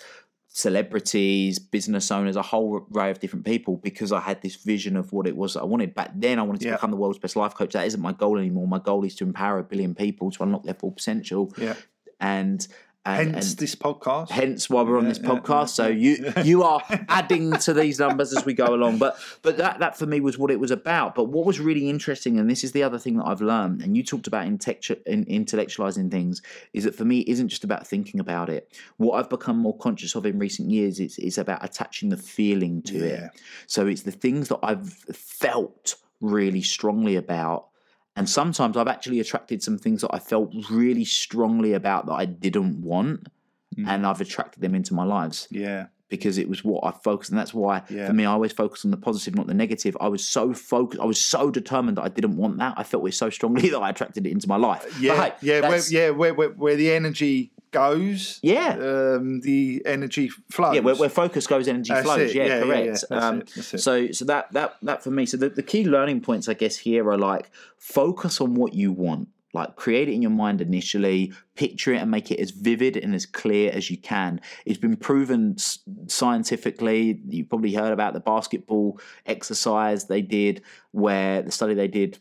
celebrities, 0.58 1.58
business 1.58 2.10
owners, 2.10 2.36
a 2.36 2.42
whole 2.42 2.86
array 2.94 3.10
of 3.10 3.20
different 3.20 3.44
people 3.44 3.76
because 3.76 4.12
I 4.12 4.20
had 4.20 4.42
this 4.42 4.56
vision 4.56 4.96
of 4.96 5.12
what 5.12 5.26
it 5.26 5.36
was 5.36 5.54
that 5.54 5.60
I 5.60 5.64
wanted. 5.64 5.94
Back 5.94 6.10
then, 6.14 6.38
I 6.38 6.42
wanted 6.42 6.60
to 6.62 6.68
Yeah. 6.68 6.74
become 6.74 6.90
the 6.90 6.96
world's 6.96 7.18
best 7.18 7.36
life 7.36 7.54
coach. 7.54 7.72
That 7.72 7.86
isn't 7.86 8.00
my 8.00 8.12
goal 8.12 8.38
anymore. 8.38 8.66
My 8.66 8.78
goal 8.78 9.04
is 9.04 9.14
to 9.16 9.24
empower 9.24 9.58
a 9.58 9.64
billion 9.64 9.94
people 9.94 10.30
to 10.32 10.42
unlock 10.42 10.64
their 10.64 10.74
full 10.74 10.92
potential. 10.92 11.52
Yeah. 11.58 11.74
And 12.20 12.66
and, 13.06 13.34
Hence 13.34 13.50
and 13.52 13.58
this 13.58 13.74
podcast. 13.74 14.28
hence 14.30 14.68
why 14.68 14.82
we're 14.82 14.98
on 14.98 15.04
Yeah, 15.04 15.08
this 15.10 15.20
yeah, 15.22 15.28
podcast. 15.30 15.68
so 15.70 15.86
you 15.86 16.32
you 16.44 16.62
are 16.62 16.82
adding 17.08 17.52
to 17.52 17.72
these 17.72 17.98
numbers 17.98 18.36
as 18.36 18.44
we 18.44 18.52
go 18.52 18.74
along. 18.74 18.98
But 18.98 19.16
but 19.42 19.56
that 19.56 19.78
that 19.78 19.96
for 19.96 20.04
me 20.06 20.20
was 20.20 20.36
what 20.36 20.50
it 20.50 20.60
was 20.60 20.70
about. 20.70 21.14
But 21.14 21.24
what 21.24 21.46
was 21.46 21.58
really 21.58 21.88
interesting, 21.88 22.38
and 22.38 22.50
this 22.50 22.64
is 22.64 22.72
the 22.72 22.82
other 22.82 22.98
thing 22.98 23.16
that 23.16 23.24
I've 23.26 23.40
learned, 23.40 23.80
and 23.82 23.96
you 23.96 24.02
talked 24.02 24.26
about 24.26 24.46
intectu- 24.46 25.02
in, 25.06 25.24
intellectualizing 25.24 26.10
things, 26.10 26.42
is 26.74 26.84
that 26.84 26.94
for 26.94 27.04
me 27.04 27.20
it 27.20 27.28
isn't 27.32 27.48
just 27.48 27.64
about 27.64 27.86
thinking 27.86 28.20
about 28.20 28.50
it. 28.50 28.70
What 28.98 29.14
I've 29.18 29.30
become 29.30 29.56
more 29.56 29.76
conscious 29.78 30.14
of 30.14 30.26
in 30.26 30.38
recent 30.38 30.70
years 30.70 31.00
is 31.00 31.18
is 31.18 31.38
about 31.38 31.64
attaching 31.64 32.10
the 32.10 32.16
feeling 32.18 32.82
to 32.82 32.98
Yeah. 32.98 33.04
it. 33.26 33.30
So 33.66 33.86
it's 33.86 34.02
the 34.02 34.10
things 34.12 34.48
that 34.48 34.58
I've 34.62 34.92
felt 34.92 35.94
really 36.20 36.62
strongly 36.62 37.16
about. 37.16 37.67
And 38.18 38.28
sometimes 38.28 38.76
I've 38.76 38.88
actually 38.88 39.20
attracted 39.20 39.62
some 39.62 39.78
things 39.78 40.00
that 40.02 40.10
I 40.12 40.18
felt 40.18 40.52
really 40.70 41.04
strongly 41.04 41.72
about 41.72 42.06
that 42.06 42.14
I 42.14 42.24
didn't 42.26 42.82
want 42.82 43.28
Mm. 43.76 43.86
and 43.86 44.06
I've 44.06 44.20
attracted 44.20 44.60
them 44.62 44.74
into 44.74 44.94
my 44.94 45.04
lives 45.04 45.46
Yeah. 45.50 45.86
Because 46.08 46.38
it 46.38 46.48
was 46.48 46.64
what 46.64 46.84
I 46.84 46.90
focused, 46.90 47.30
and 47.30 47.38
that's 47.38 47.52
why 47.52 47.82
Yeah. 47.90 48.06
for 48.06 48.12
me 48.12 48.24
I 48.24 48.30
always 48.32 48.52
focus 48.52 48.84
on 48.84 48.90
the 48.90 48.96
positive, 48.96 49.34
not 49.34 49.46
the 49.46 49.54
negative. 49.54 49.96
I 50.00 50.08
was 50.08 50.26
so 50.26 50.54
focused, 50.54 51.00
I 51.02 51.04
was 51.04 51.20
so 51.20 51.50
determined 51.50 51.98
that 51.98 52.02
I 52.04 52.08
didn't 52.08 52.36
want 52.36 52.58
that. 52.58 52.74
I 52.76 52.82
felt 52.82 53.06
it 53.08 53.12
so 53.14 53.30
strongly 53.30 53.68
that 53.70 53.78
I 53.78 53.90
attracted 53.90 54.26
it 54.26 54.30
into 54.30 54.48
my 54.48 54.56
life. 54.56 55.00
Yeah. 55.00 55.22
hey, 55.24 55.32
yeah. 55.42 55.60
Where, 55.68 55.80
yeah. 55.90 56.10
Where, 56.10 56.34
where, 56.34 56.48
where 56.50 56.76
the 56.76 56.90
energy 56.92 57.52
goes, 57.70 58.38
yeah. 58.42 58.70
um, 58.80 59.40
the 59.42 59.82
energy 59.84 60.28
flows. 60.50 60.74
Yeah, 60.74 60.80
where, 60.80 60.94
where 60.96 61.10
focus 61.10 61.46
goes, 61.46 61.68
energy 61.68 61.92
That's 61.92 62.04
flows. 62.06 62.30
it. 62.30 62.34
Yeah, 62.34 62.46
Yeah, 62.46 62.56
yeah, 62.58 62.62
correct. 62.64 62.86
yeah. 62.86 62.92
That's 63.10 63.56
Um. 63.56 63.78
So, 63.78 64.10
so 64.12 64.24
that 64.24 64.50
that 64.52 64.76
that 64.82 65.02
for 65.04 65.10
me. 65.10 65.26
So 65.26 65.36
the, 65.36 65.50
the 65.50 65.62
key 65.62 65.84
learning 65.84 66.22
points, 66.22 66.48
I 66.48 66.54
guess, 66.54 66.78
here 66.78 67.08
are 67.10 67.18
like 67.18 67.50
focus 67.76 68.40
on 68.40 68.54
what 68.54 68.72
you 68.74 68.92
want. 68.92 69.28
Like 69.58 69.76
create 69.76 70.08
it 70.08 70.12
in 70.12 70.22
your 70.22 70.30
mind 70.30 70.60
initially, 70.60 71.32
picture 71.54 71.92
it 71.92 71.98
and 71.98 72.10
make 72.10 72.30
it 72.30 72.40
as 72.40 72.50
vivid 72.50 72.96
and 72.96 73.14
as 73.14 73.26
clear 73.26 73.70
as 73.72 73.90
you 73.90 73.98
can. 73.98 74.40
It's 74.64 74.78
been 74.78 74.96
proven 74.96 75.56
scientifically. 76.06 77.20
You 77.28 77.44
probably 77.44 77.74
heard 77.74 77.92
about 77.92 78.14
the 78.14 78.20
basketball 78.20 79.00
exercise 79.26 80.06
they 80.06 80.22
did, 80.22 80.62
where 80.92 81.42
the 81.42 81.50
study 81.50 81.74
they 81.74 81.88
did 81.88 82.18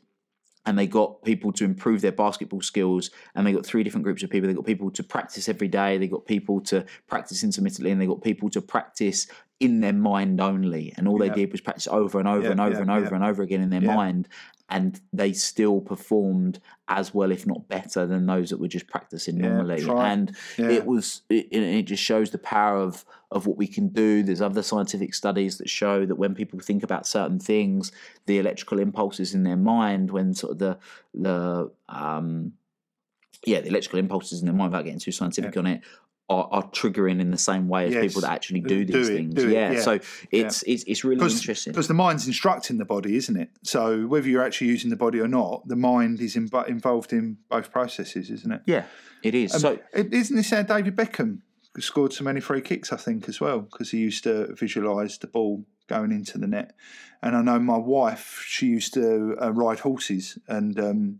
and 0.68 0.78
they 0.78 0.86
got 0.86 1.24
people 1.24 1.54
to 1.54 1.64
improve 1.64 2.02
their 2.02 2.12
basketball 2.12 2.62
skills 2.62 3.10
and 3.34 3.48
they 3.48 3.54
got 3.54 3.66
three 3.66 3.84
different 3.84 4.04
groups 4.04 4.22
of 4.22 4.30
people 4.30 4.48
they 4.48 4.54
got 4.54 4.66
people 4.66 4.92
to 4.92 5.02
practice 5.02 5.48
every 5.48 5.70
day 5.70 5.98
they 5.98 6.08
got 6.08 6.26
people 6.26 6.60
to 6.60 6.86
practice 7.08 7.44
intermittently 7.44 7.90
and 7.90 8.02
they 8.02 8.06
got 8.06 8.22
people 8.22 8.50
to 8.50 8.62
practice 8.62 9.28
in 9.60 9.80
their 9.82 9.94
mind 9.94 10.40
only 10.40 10.94
and 10.98 11.08
all 11.08 11.18
they 11.18 11.28
Yeah. 11.28 11.34
did 11.34 11.52
was 11.52 11.62
practice 11.62 11.88
over 11.88 12.20
and 12.20 12.28
over 12.28 12.44
Yeah, 12.46 12.52
and 12.52 12.62
over 12.62 12.76
yeah, 12.76 12.82
and 12.82 12.92
over 12.92 13.06
yeah. 13.10 13.16
and 13.16 13.24
over 13.24 13.42
again 13.42 13.62
in 13.62 13.70
their 13.72 13.82
Yeah. 13.82 13.96
mind 13.96 14.28
and 14.70 15.00
they 15.14 15.32
still 15.34 15.80
performed 15.82 16.60
as 16.90 17.14
well 17.14 17.32
if 17.32 17.48
not 17.48 17.68
better 17.68 18.06
than 18.06 18.28
those 18.28 18.50
that 18.52 18.60
were 18.60 18.68
just 18.68 18.86
practicing 18.88 19.38
Yeah, 19.40 19.48
normally 19.50 19.82
try. 19.82 20.10
and 20.12 20.36
Yeah. 20.60 20.70
it 20.70 20.86
was 20.86 21.22
it, 21.30 21.48
it 21.52 21.84
just 21.84 22.04
shows 22.04 22.30
the 22.30 22.38
power 22.38 22.78
of 22.78 23.04
of 23.32 23.48
what 23.48 23.58
we 23.58 23.66
can 23.68 23.88
do 23.90 24.22
there's 24.22 24.42
other 24.42 24.62
scientific 24.62 25.16
studies 25.16 25.58
that 25.58 25.70
show 25.70 26.06
that 26.06 26.16
when 26.18 26.36
people 26.36 26.60
think 26.60 26.84
about 26.84 27.08
certain 27.08 27.40
things 27.40 27.92
the 28.28 28.38
electrical 28.38 28.80
impulses 28.80 29.34
in 29.34 29.42
their 29.44 29.58
mind 29.58 30.12
when 30.12 30.34
sort 30.36 30.52
of 30.52 30.60
the 30.60 30.78
the 31.16 31.72
um 31.90 32.54
yeah 33.46 33.60
the 33.62 33.68
electrical 33.70 34.00
impulses 34.00 34.40
in 34.42 34.46
their 34.46 34.56
mind 34.56 34.72
without 34.72 34.84
getting 34.86 35.00
too 35.00 35.12
scientific 35.12 35.56
on 35.58 35.66
it 35.68 35.82
are, 36.30 36.48
are 36.52 36.64
triggering 36.72 37.22
in 37.22 37.32
the 37.32 37.38
same 37.38 37.68
way 37.70 37.88
as 37.88 37.94
Yes. 37.94 38.04
people 38.08 38.22
that 38.22 38.32
actually 38.32 38.60
do 38.62 38.84
Do 38.84 38.94
these 39.00 39.10
it, 39.10 39.16
things 39.16 39.34
do 39.36 39.50
yeah. 39.50 39.72
yeah. 39.74 39.82
so 39.82 40.00
it's 40.32 40.62
it's 40.64 40.84
it's 40.84 41.04
really 41.04 41.22
interesting 41.24 41.72
Because 41.72 41.88
the 41.88 41.94
mind's 41.94 42.28
instructing 42.28 42.78
the 42.78 42.86
body, 42.86 43.16
isn't 43.16 43.38
it? 43.38 43.50
So 43.64 44.06
whether 44.08 44.28
you're 44.28 44.44
actually 44.44 44.68
using 44.68 44.90
the 44.90 44.98
body 44.98 45.20
or 45.22 45.28
not, 45.28 45.68
the 45.68 45.78
mind 45.78 46.20
is 46.20 46.36
in, 46.36 46.50
involved 46.68 47.14
in 47.14 47.38
both 47.50 47.72
processes, 47.72 48.30
isn't 48.30 48.52
it? 48.52 48.62
yeah 48.66 48.86
it 49.24 49.34
is 49.36 49.54
Um, 49.56 49.60
so 49.62 49.80
It- 49.94 50.14
Isn't 50.14 50.36
this 50.36 50.50
how 50.50 50.64
David 50.64 50.96
Beckham 50.98 51.40
scored 51.80 52.12
so 52.12 52.24
many 52.24 52.42
free 52.42 52.62
kicks? 52.62 52.92
I 52.92 52.98
think 52.98 53.30
as 53.30 53.40
well 53.40 53.60
because 53.62 53.92
he 53.92 54.00
used 54.00 54.24
to 54.26 54.54
visualise 54.56 55.18
the 55.18 55.28
ball 55.28 55.66
going 55.88 56.12
into 56.12 56.38
the 56.38 56.48
net. 56.48 56.76
And 57.24 57.36
I 57.36 57.42
know 57.42 57.58
my 57.60 57.78
wife; 57.78 58.44
she 58.46 58.68
used 58.68 58.94
to 58.96 59.36
uh, 59.42 59.52
ride 59.54 59.80
horses, 59.80 60.38
and 60.48 60.78
um, 60.80 61.20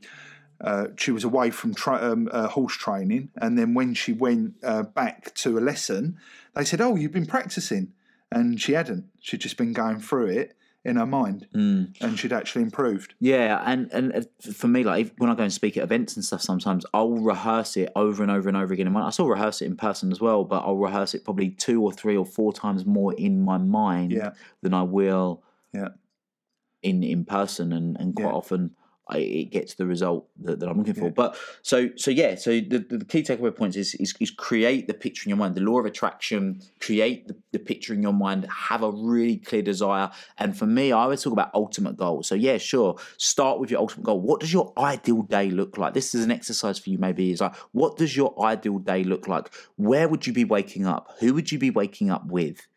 uh, 0.62 0.88
she 0.98 1.12
was 1.12 1.24
away 1.24 1.52
from 1.52 1.74
tra- 1.74 2.12
um, 2.12 2.30
uh, 2.32 2.48
horse 2.48 2.76
training. 2.76 3.30
And 3.36 3.58
then 3.58 3.74
when 3.74 3.94
she 3.94 4.14
went 4.14 4.56
uh, 4.64 4.84
back 4.84 5.34
to 5.36 5.58
a 5.58 5.62
lesson, 5.62 6.18
they 6.56 6.66
said, 6.66 6.82
"Oh, 6.82 6.96
you've 6.96 7.12
been 7.12 7.26
practicing," 7.28 7.94
and 8.32 8.60
she 8.60 8.74
hadn't. 8.74 9.06
She'd 9.20 9.42
just 9.42 9.58
been 9.58 9.74
going 9.74 10.00
through 10.00 10.28
it 10.28 10.54
in 10.86 10.96
her 10.96 11.06
mind, 11.06 11.48
mm. 11.54 11.94
and 12.02 12.18
she'd 12.18 12.32
actually 12.32 12.62
improved. 12.64 13.14
Yeah, 13.20 13.62
and 13.66 13.92
and 13.92 14.14
uh, 14.16 14.22
for 14.54 14.68
me, 14.70 14.84
like 14.84 15.14
when 15.18 15.30
I 15.30 15.36
go 15.36 15.44
and 15.44 15.52
speak 15.52 15.76
at 15.78 15.84
events 15.84 16.16
and 16.16 16.24
stuff, 16.24 16.42
sometimes 16.42 16.86
I'll 16.94 17.12
rehearse 17.12 17.76
it 17.78 17.92
over 17.96 18.24
and 18.24 18.32
over 18.32 18.48
and 18.48 18.58
over 18.58 18.74
again. 18.74 18.88
in 18.88 18.94
my- 18.94 19.06
I 19.06 19.10
still 19.10 19.28
rehearse 19.28 19.62
it 19.62 19.66
in 19.66 19.76
person 19.76 20.12
as 20.12 20.22
well, 20.22 20.44
but 20.46 20.64
I'll 20.64 20.78
rehearse 20.78 21.14
it 21.14 21.26
probably 21.26 21.50
two 21.50 21.84
or 21.84 21.92
three 21.92 22.16
or 22.16 22.26
four 22.26 22.54
times 22.54 22.86
more 22.86 23.14
in 23.14 23.42
my 23.44 23.58
mind 23.58 24.14
Yeah. 24.14 24.32
than 24.62 24.74
I 24.74 24.84
will 24.84 25.44
Yeah. 25.74 25.90
in 26.82 27.04
in 27.04 27.26
person, 27.26 27.74
and 27.74 27.98
and 28.00 28.16
quite 28.16 28.26
Yeah. 28.26 28.32
often. 28.32 28.72
I, 29.10 29.18
it 29.20 29.52
gets 29.52 29.76
the 29.76 29.86
result 29.86 30.28
that, 30.44 30.60
that 30.60 30.68
I'm 30.70 30.78
looking 30.78 30.94
for, 30.94 31.10
but 31.10 31.38
so 31.62 31.90
so 31.96 32.12
yeah. 32.12 32.36
So 32.36 32.52
the, 32.52 32.80
the 32.90 33.06
key 33.06 33.24
takeaway 33.24 33.56
points 33.56 33.78
is, 33.78 33.96
is 33.96 34.14
is 34.20 34.32
create 34.32 34.88
the 34.88 34.94
picture 34.94 35.24
in 35.26 35.30
your 35.30 35.38
mind, 35.38 35.56
the 35.56 35.62
law 35.62 35.80
of 35.80 35.86
attraction. 35.86 36.62
Create 36.80 37.28
the, 37.28 37.36
the 37.54 37.60
picture 37.60 37.94
in 37.94 38.02
your 38.02 38.14
mind. 38.14 38.48
Have 38.52 38.84
a 38.84 38.92
really 38.92 39.38
clear 39.38 39.62
desire, 39.62 40.10
and 40.38 40.58
for 40.58 40.66
me, 40.66 40.92
I 40.92 41.04
always 41.04 41.22
talk 41.24 41.34
about 41.34 41.52
ultimate 41.54 41.96
goals. 41.98 42.28
So 42.28 42.36
yeah, 42.36 42.58
sure. 42.58 42.98
Start 43.18 43.60
with 43.60 43.72
your 43.72 43.80
ultimate 43.80 44.04
goal. 44.04 44.20
What 44.20 44.40
does 44.42 44.52
your 44.52 44.74
ideal 44.78 45.22
day 45.24 45.50
look 45.50 45.78
like? 45.78 45.94
This 45.94 46.14
is 46.14 46.24
an 46.24 46.32
exercise 46.32 46.78
for 46.80 46.90
you. 46.90 46.98
Maybe 46.98 47.32
is 47.32 47.42
like, 47.42 47.56
what 47.72 47.98
does 47.98 48.16
your 48.16 48.34
ideal 48.44 48.80
day 48.80 49.04
look 49.04 49.28
like? 49.28 49.54
Where 49.78 50.08
would 50.08 50.28
you 50.28 50.34
be 50.34 50.44
waking 50.44 50.86
up? 50.86 51.14
Who 51.20 51.34
would 51.34 51.52
you 51.52 51.60
be 51.60 51.70
waking 51.70 52.10
up 52.12 52.26
with, 52.28 52.68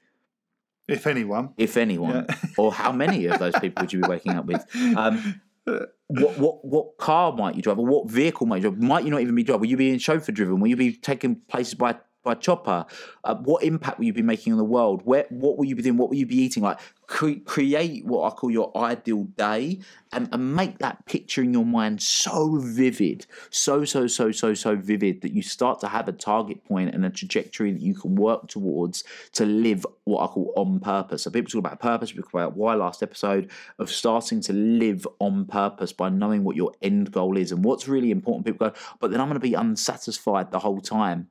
If 0.88 1.06
anyone, 1.06 1.54
if 1.56 1.76
anyone, 1.76 2.26
Yeah. 2.28 2.36
or 2.58 2.72
how 2.72 2.92
many 2.92 3.26
of 3.26 3.38
those 3.38 3.54
people 3.60 3.82
would 3.82 3.92
you 3.92 4.00
be 4.02 4.08
waking 4.08 4.32
up 4.32 4.46
with? 4.46 4.64
Um, 4.96 5.40
what 5.64 6.38
what 6.38 6.64
what 6.64 6.98
car 6.98 7.32
might 7.32 7.54
you 7.54 7.62
drive, 7.62 7.78
or 7.78 7.86
what 7.86 8.10
vehicle 8.10 8.46
might 8.46 8.56
you 8.62 8.70
drive? 8.70 8.82
Might 8.82 9.04
you 9.04 9.10
not 9.10 9.20
even 9.20 9.34
be 9.34 9.42
driving? 9.42 9.60
Will 9.60 9.68
you 9.68 9.76
be 9.76 9.90
in 9.90 9.98
chauffeur 9.98 10.32
driven? 10.32 10.60
Will 10.60 10.68
you 10.68 10.76
be 10.76 10.92
taking 10.92 11.36
places 11.48 11.74
by 11.74 11.96
by 12.22 12.34
chopper? 12.34 12.86
Uh, 13.24 13.34
what 13.36 13.62
impact 13.62 13.98
will 13.98 14.06
you 14.06 14.12
be 14.12 14.22
making 14.22 14.52
on 14.52 14.58
the 14.58 14.64
world? 14.64 15.02
Where 15.04 15.26
what 15.30 15.56
will 15.56 15.64
you 15.64 15.76
be 15.76 15.82
doing? 15.82 15.96
What 15.96 16.10
will 16.10 16.16
you 16.16 16.26
be 16.26 16.36
eating? 16.36 16.62
Like 16.62 16.78
cre- 17.06 17.40
create 17.44 18.04
what 18.04 18.32
I 18.32 18.34
call 18.34 18.50
your 18.50 18.76
ideal 18.76 19.24
day, 19.24 19.80
and, 20.12 20.28
and 20.32 20.54
make 20.54 20.78
that 20.78 21.06
picture 21.06 21.42
in 21.42 21.52
your 21.52 21.64
mind 21.64 22.02
so 22.02 22.56
vivid, 22.56 23.26
so 23.50 23.84
so 23.84 24.06
so 24.06 24.32
so 24.32 24.54
so 24.54 24.76
vivid 24.76 25.20
that 25.22 25.32
you 25.32 25.42
start 25.42 25.80
to 25.80 25.88
have 25.88 26.08
a 26.08 26.12
target 26.12 26.64
point 26.64 26.94
and 26.94 27.04
a 27.04 27.10
trajectory 27.10 27.72
that 27.72 27.82
you 27.82 27.94
can 27.94 28.14
work 28.14 28.48
towards 28.48 29.04
to 29.32 29.44
live 29.44 29.86
what 30.04 30.22
I 30.22 30.26
call 30.26 30.52
on 30.56 30.80
purpose. 30.80 31.24
So 31.24 31.30
people 31.30 31.50
talk 31.50 31.58
about 31.58 31.80
purpose. 31.80 32.14
We 32.14 32.22
talk 32.22 32.34
about 32.34 32.56
why 32.56 32.74
last 32.74 33.02
episode 33.02 33.50
of 33.78 33.90
starting 33.90 34.40
to 34.42 34.52
live 34.52 35.06
on 35.18 35.46
purpose 35.46 35.92
by 35.92 36.08
knowing 36.08 36.44
what 36.44 36.56
your 36.56 36.72
end 36.82 37.12
goal 37.12 37.36
is 37.36 37.52
and 37.52 37.64
what's 37.64 37.88
really 37.88 38.10
important. 38.10 38.46
People 38.46 38.70
go, 38.70 38.76
but 39.00 39.10
then 39.10 39.20
I'm 39.20 39.28
going 39.28 39.34
to 39.34 39.40
be 39.40 39.54
unsatisfied 39.54 40.50
the 40.50 40.60
whole 40.60 40.80
time 40.80 41.28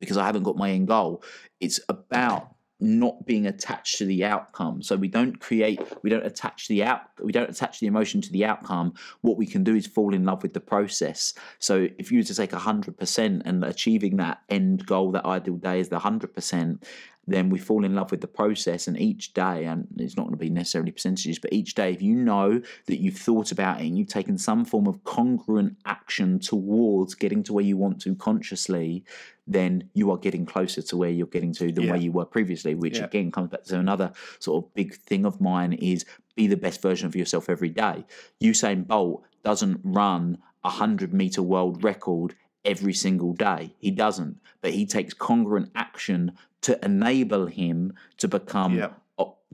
because 0.00 0.16
I 0.16 0.26
haven't 0.26 0.44
got 0.44 0.56
my 0.56 0.70
end 0.70 0.88
goal. 0.88 1.22
It's 1.60 1.80
about 1.88 2.54
not 2.80 3.26
being 3.26 3.46
attached 3.46 3.98
to 3.98 4.04
the 4.04 4.24
outcome. 4.24 4.82
So 4.82 4.94
we 4.94 5.08
don't 5.08 5.40
create, 5.40 5.80
we 6.02 6.10
don't 6.10 6.24
attach 6.24 6.68
the 6.68 6.84
out, 6.84 7.00
we 7.20 7.32
don't 7.32 7.50
attach 7.50 7.80
the 7.80 7.88
emotion 7.88 8.20
to 8.20 8.30
the 8.30 8.44
outcome. 8.44 8.94
What 9.22 9.36
we 9.36 9.46
can 9.46 9.64
do 9.64 9.74
is 9.74 9.86
fall 9.86 10.14
in 10.14 10.24
love 10.24 10.42
with 10.42 10.54
the 10.54 10.60
process. 10.60 11.34
So 11.58 11.88
if 11.98 12.12
you 12.12 12.20
were 12.20 12.24
to 12.24 12.34
take 12.34 12.52
hundred 12.52 12.96
percent 12.96 13.42
and 13.44 13.64
achieving 13.64 14.16
that 14.18 14.42
end 14.48 14.86
goal, 14.86 15.10
that 15.12 15.26
ideal 15.26 15.56
day 15.56 15.80
is 15.80 15.88
the 15.88 15.98
hundred 15.98 16.34
percent, 16.34 16.84
then 17.28 17.50
we 17.50 17.58
fall 17.58 17.84
in 17.84 17.94
love 17.94 18.10
with 18.10 18.20
the 18.20 18.26
process. 18.28 18.88
And 18.88 18.98
each 19.00 19.34
day, 19.34 19.64
and 19.66 19.86
it's 19.98 20.16
not 20.16 20.24
going 20.24 20.34
to 20.34 20.38
be 20.38 20.50
necessarily 20.50 20.90
percentages, 20.92 21.38
but 21.38 21.52
each 21.52 21.74
day, 21.74 21.92
if 21.92 22.02
you 22.02 22.14
know 22.14 22.60
that 22.86 23.00
you've 23.00 23.16
thought 23.18 23.52
about 23.52 23.80
it 23.80 23.86
and 23.86 23.98
you've 23.98 24.08
taken 24.08 24.38
some 24.38 24.64
form 24.64 24.86
of 24.86 25.04
congruent 25.04 25.76
action 25.84 26.38
towards 26.38 27.14
getting 27.14 27.42
to 27.44 27.52
where 27.52 27.64
you 27.64 27.76
want 27.76 28.00
to 28.02 28.14
consciously, 28.14 29.04
then 29.46 29.88
you 29.94 30.10
are 30.10 30.16
getting 30.18 30.44
closer 30.46 30.82
to 30.82 30.96
where 30.96 31.10
you're 31.10 31.26
getting 31.26 31.52
to 31.54 31.70
than 31.72 31.84
Yeah. 31.84 31.90
where 31.92 32.00
you 32.00 32.12
were 32.12 32.24
previously, 32.24 32.74
which 32.74 32.98
Yeah. 32.98 33.04
again 33.04 33.30
comes 33.30 33.50
back 33.50 33.64
to 33.64 33.78
another 33.78 34.12
sort 34.38 34.64
of 34.64 34.74
big 34.74 34.94
thing 34.94 35.24
of 35.24 35.40
mine 35.40 35.72
is 35.74 36.04
be 36.34 36.46
the 36.46 36.56
best 36.56 36.80
version 36.82 37.06
of 37.06 37.16
yourself 37.16 37.48
every 37.48 37.70
day. 37.70 38.04
Usain 38.42 38.86
Bolt 38.86 39.24
doesn't 39.44 39.80
run 39.82 40.38
a 40.64 40.68
100 40.70 41.12
meter 41.14 41.42
world 41.42 41.82
record 41.82 42.34
every 42.68 42.92
single 42.94 43.32
day. 43.32 43.74
He 43.78 43.90
doesn't, 43.90 44.36
but 44.60 44.72
he 44.72 44.84
takes 44.86 45.14
congruent 45.14 45.70
action 45.74 46.32
to 46.62 46.72
enable 46.84 47.46
him 47.46 47.94
to 48.18 48.28
become 48.28 48.74
Yeah. 48.76 48.92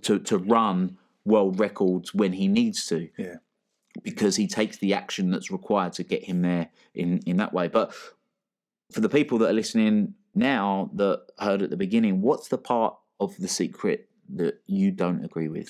to 0.02 0.18
to 0.18 0.36
run 0.38 0.98
world 1.24 1.58
records 1.58 2.12
when 2.12 2.32
he 2.34 2.46
needs 2.48 2.86
to. 2.86 3.08
Yeah. 3.16 3.36
because 4.02 4.34
he 4.34 4.48
takes 4.48 4.76
the 4.78 4.92
action 4.92 5.30
that's 5.30 5.52
required 5.52 5.92
to 5.92 6.02
get 6.02 6.24
him 6.24 6.42
there 6.42 6.68
in 6.94 7.18
in 7.30 7.36
that 7.36 7.52
way. 7.52 7.68
But 7.68 7.94
for 8.92 9.00
the 9.00 9.08
people 9.08 9.38
that 9.38 9.48
are 9.50 9.52
listening 9.62 10.14
now 10.34 10.90
that 10.94 11.18
heard 11.38 11.62
at 11.62 11.70
the 11.70 11.76
beginning, 11.76 12.20
what's 12.20 12.48
the 12.48 12.58
part 12.58 12.96
of 13.20 13.36
the 13.38 13.46
secret 13.46 14.08
that 14.34 14.54
you 14.66 14.90
don't 14.90 15.24
agree 15.24 15.48
with? 15.48 15.68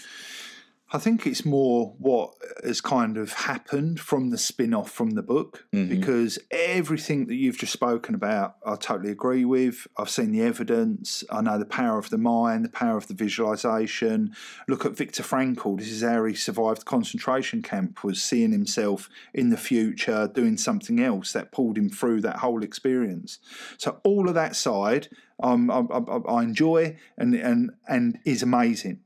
I 0.92 0.98
think 0.98 1.26
it's 1.26 1.44
more 1.44 1.94
what 1.98 2.34
has 2.62 2.80
kind 2.80 3.16
of 3.16 3.32
happened 3.32 3.98
from 3.98 4.30
the 4.30 4.38
spin 4.38 4.72
off 4.72 4.90
from 4.92 5.12
the 5.12 5.22
book 5.22 5.66
because 5.88 6.38
everything 6.52 7.26
that 7.26 7.34
you've 7.34 7.58
just 7.58 7.72
spoken 7.72 8.14
about, 8.14 8.56
I 8.64 8.76
totally 8.76 9.10
agree 9.10 9.44
with. 9.44 9.88
I've 9.96 10.10
seen 10.10 10.30
the 10.30 10.42
evidence. 10.42 11.24
I 11.30 11.40
know 11.40 11.58
the 11.58 11.64
power 11.64 11.98
of 11.98 12.10
the 12.10 12.18
mind, 12.18 12.64
the 12.64 12.68
power 12.68 12.96
of 12.96 13.08
the 13.08 13.14
visualization. 13.14 14.36
Look 14.68 14.84
at 14.84 14.96
Viktor 14.96 15.24
Frankl. 15.24 15.78
This 15.78 15.90
is 15.90 16.02
how 16.02 16.24
he 16.26 16.34
survived 16.34 16.84
concentration 16.84 17.60
camp, 17.62 18.04
was 18.04 18.22
seeing 18.22 18.52
himself 18.52 19.08
in 19.32 19.50
the 19.50 19.56
future 19.56 20.28
doing 20.32 20.56
something 20.56 21.00
else 21.00 21.32
that 21.32 21.50
pulled 21.50 21.76
him 21.76 21.88
through 21.88 22.20
that 22.20 22.36
whole 22.36 22.62
experience. 22.62 23.40
So, 23.78 24.00
all 24.04 24.28
of 24.28 24.34
that 24.34 24.54
side, 24.54 25.08
um, 25.42 25.70
I, 25.70 25.82
I, 25.92 26.38
I 26.38 26.42
enjoy 26.42 26.96
and, 27.16 27.34
and, 27.34 27.72
and 27.88 28.18
is 28.24 28.42
amazing. 28.42 29.00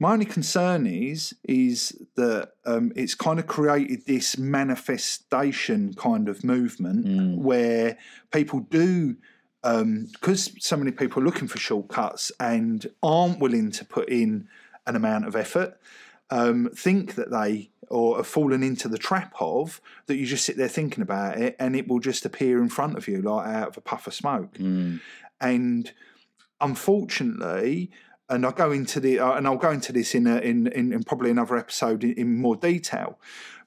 My 0.00 0.12
only 0.12 0.26
concern 0.26 0.86
is 0.86 1.34
is 1.44 1.96
that 2.14 2.52
um, 2.64 2.92
it's 2.94 3.14
kind 3.14 3.38
of 3.40 3.46
created 3.48 4.06
this 4.06 4.38
manifestation 4.38 5.94
kind 5.94 6.28
of 6.28 6.44
movement 6.44 7.04
where 7.38 7.98
people 8.32 8.60
do 8.60 9.16
because 9.60 10.52
so 10.60 10.76
many 10.76 10.92
people 10.92 11.20
are 11.20 11.24
looking 11.26 11.48
for 11.48 11.58
shortcuts 11.58 12.30
and 12.38 12.86
aren't 13.02 13.40
willing 13.40 13.70
to 13.72 13.84
put 13.84 14.08
in 14.08 14.48
an 14.86 14.94
amount 14.96 15.26
of 15.26 15.34
effort. 15.34 15.78
Um, 16.30 16.70
think 16.74 17.14
that 17.16 17.30
they 17.30 17.70
or 17.88 18.18
have 18.18 18.26
fallen 18.26 18.62
into 18.62 18.86
the 18.86 18.98
trap 18.98 19.34
of 19.40 19.80
that 20.06 20.16
you 20.16 20.26
just 20.26 20.44
sit 20.44 20.56
there 20.58 20.68
thinking 20.68 21.02
about 21.02 21.38
it 21.38 21.56
and 21.58 21.74
it 21.74 21.88
will 21.88 22.00
just 22.00 22.24
appear 22.26 22.60
in 22.62 22.68
front 22.68 22.96
of 22.98 23.08
you 23.08 23.20
like 23.22 23.46
out 23.48 23.68
of 23.68 23.76
a 23.78 23.80
puff 23.80 24.06
of 24.06 24.14
smoke. 24.14 24.56
And 25.40 25.90
unfortunately, 26.60 27.90
and 28.28 28.44
I'll 28.44 28.52
go 28.52 28.72
into 28.72 29.00
the 29.00 29.18
uh, 29.18 29.32
and 29.32 29.46
I'll 29.46 29.56
go 29.56 29.70
into 29.70 29.92
this 29.92 30.14
in 30.14 30.26
a, 30.26 30.38
in, 30.38 30.66
in 30.68 30.92
in 30.92 31.02
probably 31.02 31.30
another 31.30 31.56
episode 31.56 32.04
in, 32.04 32.12
in 32.12 32.38
more 32.38 32.56
detail. 32.56 33.18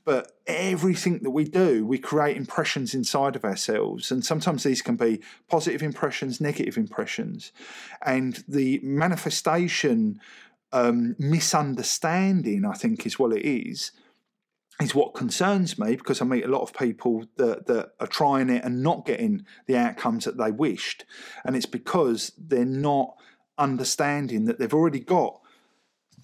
But 0.03 0.31
everything 0.47 1.19
that 1.19 1.29
we 1.29 1.43
do, 1.43 1.85
we 1.85 1.99
create 1.99 2.35
impressions 2.35 2.95
inside 2.95 3.35
of 3.35 3.45
ourselves, 3.45 4.11
and 4.11 4.25
sometimes 4.25 4.63
these 4.63 4.81
can 4.81 4.95
be 4.95 5.21
positive 5.47 5.83
impressions, 5.83 6.41
negative 6.41 6.75
impressions, 6.75 7.51
and 8.03 8.43
the 8.47 8.79
manifestation 8.81 10.19
um, 10.73 11.15
misunderstanding, 11.19 12.65
I 12.65 12.73
think, 12.73 13.05
is 13.05 13.19
what 13.19 13.33
it 13.33 13.45
is 13.45 13.91
is 14.81 14.95
what 14.95 15.13
concerns 15.13 15.77
me 15.77 15.95
because 15.95 16.21
I 16.21 16.25
meet 16.25 16.43
a 16.43 16.47
lot 16.47 16.61
of 16.61 16.73
people 16.73 17.25
that, 17.37 17.67
that 17.67 17.91
are 17.99 18.07
trying 18.07 18.49
it 18.49 18.63
and 18.63 18.81
not 18.81 19.05
getting 19.05 19.45
the 19.67 19.77
outcomes 19.77 20.25
that 20.25 20.37
they 20.37 20.51
wished. 20.51 21.05
And 21.45 21.55
it's 21.55 21.67
because 21.67 22.31
they're 22.37 22.65
not 22.65 23.15
understanding 23.61 24.45
that 24.45 24.59
they've 24.59 24.73
already 24.73 24.99
got 24.99 25.39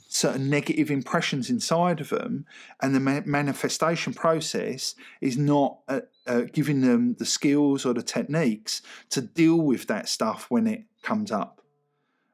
certain 0.10 0.50
negative 0.50 0.89
impressions 0.89 1.50
inside 1.50 2.00
of 2.02 2.10
them, 2.10 2.45
and 2.82 2.95
the 2.95 3.00
ma- 3.00 3.21
manifestation 3.26 4.13
process 4.13 4.95
is 5.21 5.38
not 5.38 5.80
uh, 5.88 6.02
uh, 6.26 6.41
giving 6.52 6.82
them 6.82 7.15
the 7.19 7.26
skills 7.26 7.86
or 7.86 7.93
the 7.93 8.02
techniques 8.02 8.82
to 9.10 9.21
deal 9.21 9.58
with 9.58 9.88
that 9.88 10.10
stuff 10.10 10.47
when 10.50 10.67
it 10.67 10.84
comes 11.02 11.32
up. 11.32 11.62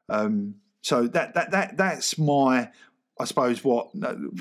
Um, 0.09 0.55
so 0.81 1.07
that 1.07 1.33
that 1.33 1.51
that 1.51 1.77
that's 1.77 2.17
my 2.17 2.69
I 3.19 3.25
suppose 3.25 3.63
what 3.63 3.93
no, 3.93 4.31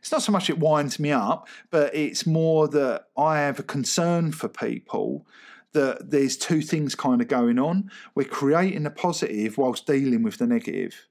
it's 0.00 0.12
not 0.12 0.22
so 0.22 0.32
much 0.32 0.50
it 0.50 0.58
winds 0.58 0.98
me 0.98 1.12
up, 1.12 1.48
but 1.70 1.94
it's 1.94 2.26
more 2.26 2.68
that 2.68 3.06
I 3.16 3.38
have 3.38 3.58
a 3.58 3.62
concern 3.62 4.32
for 4.32 4.48
people 4.48 5.26
that 5.72 6.10
there's 6.10 6.36
two 6.36 6.62
things 6.62 6.94
kind 6.94 7.20
of 7.20 7.28
going 7.28 7.58
on. 7.58 7.90
We're 8.14 8.24
creating 8.24 8.84
the 8.84 8.90
positive 8.90 9.58
whilst 9.58 9.86
dealing 9.86 10.22
with 10.22 10.38
the 10.38 10.46
negative. 10.46 11.06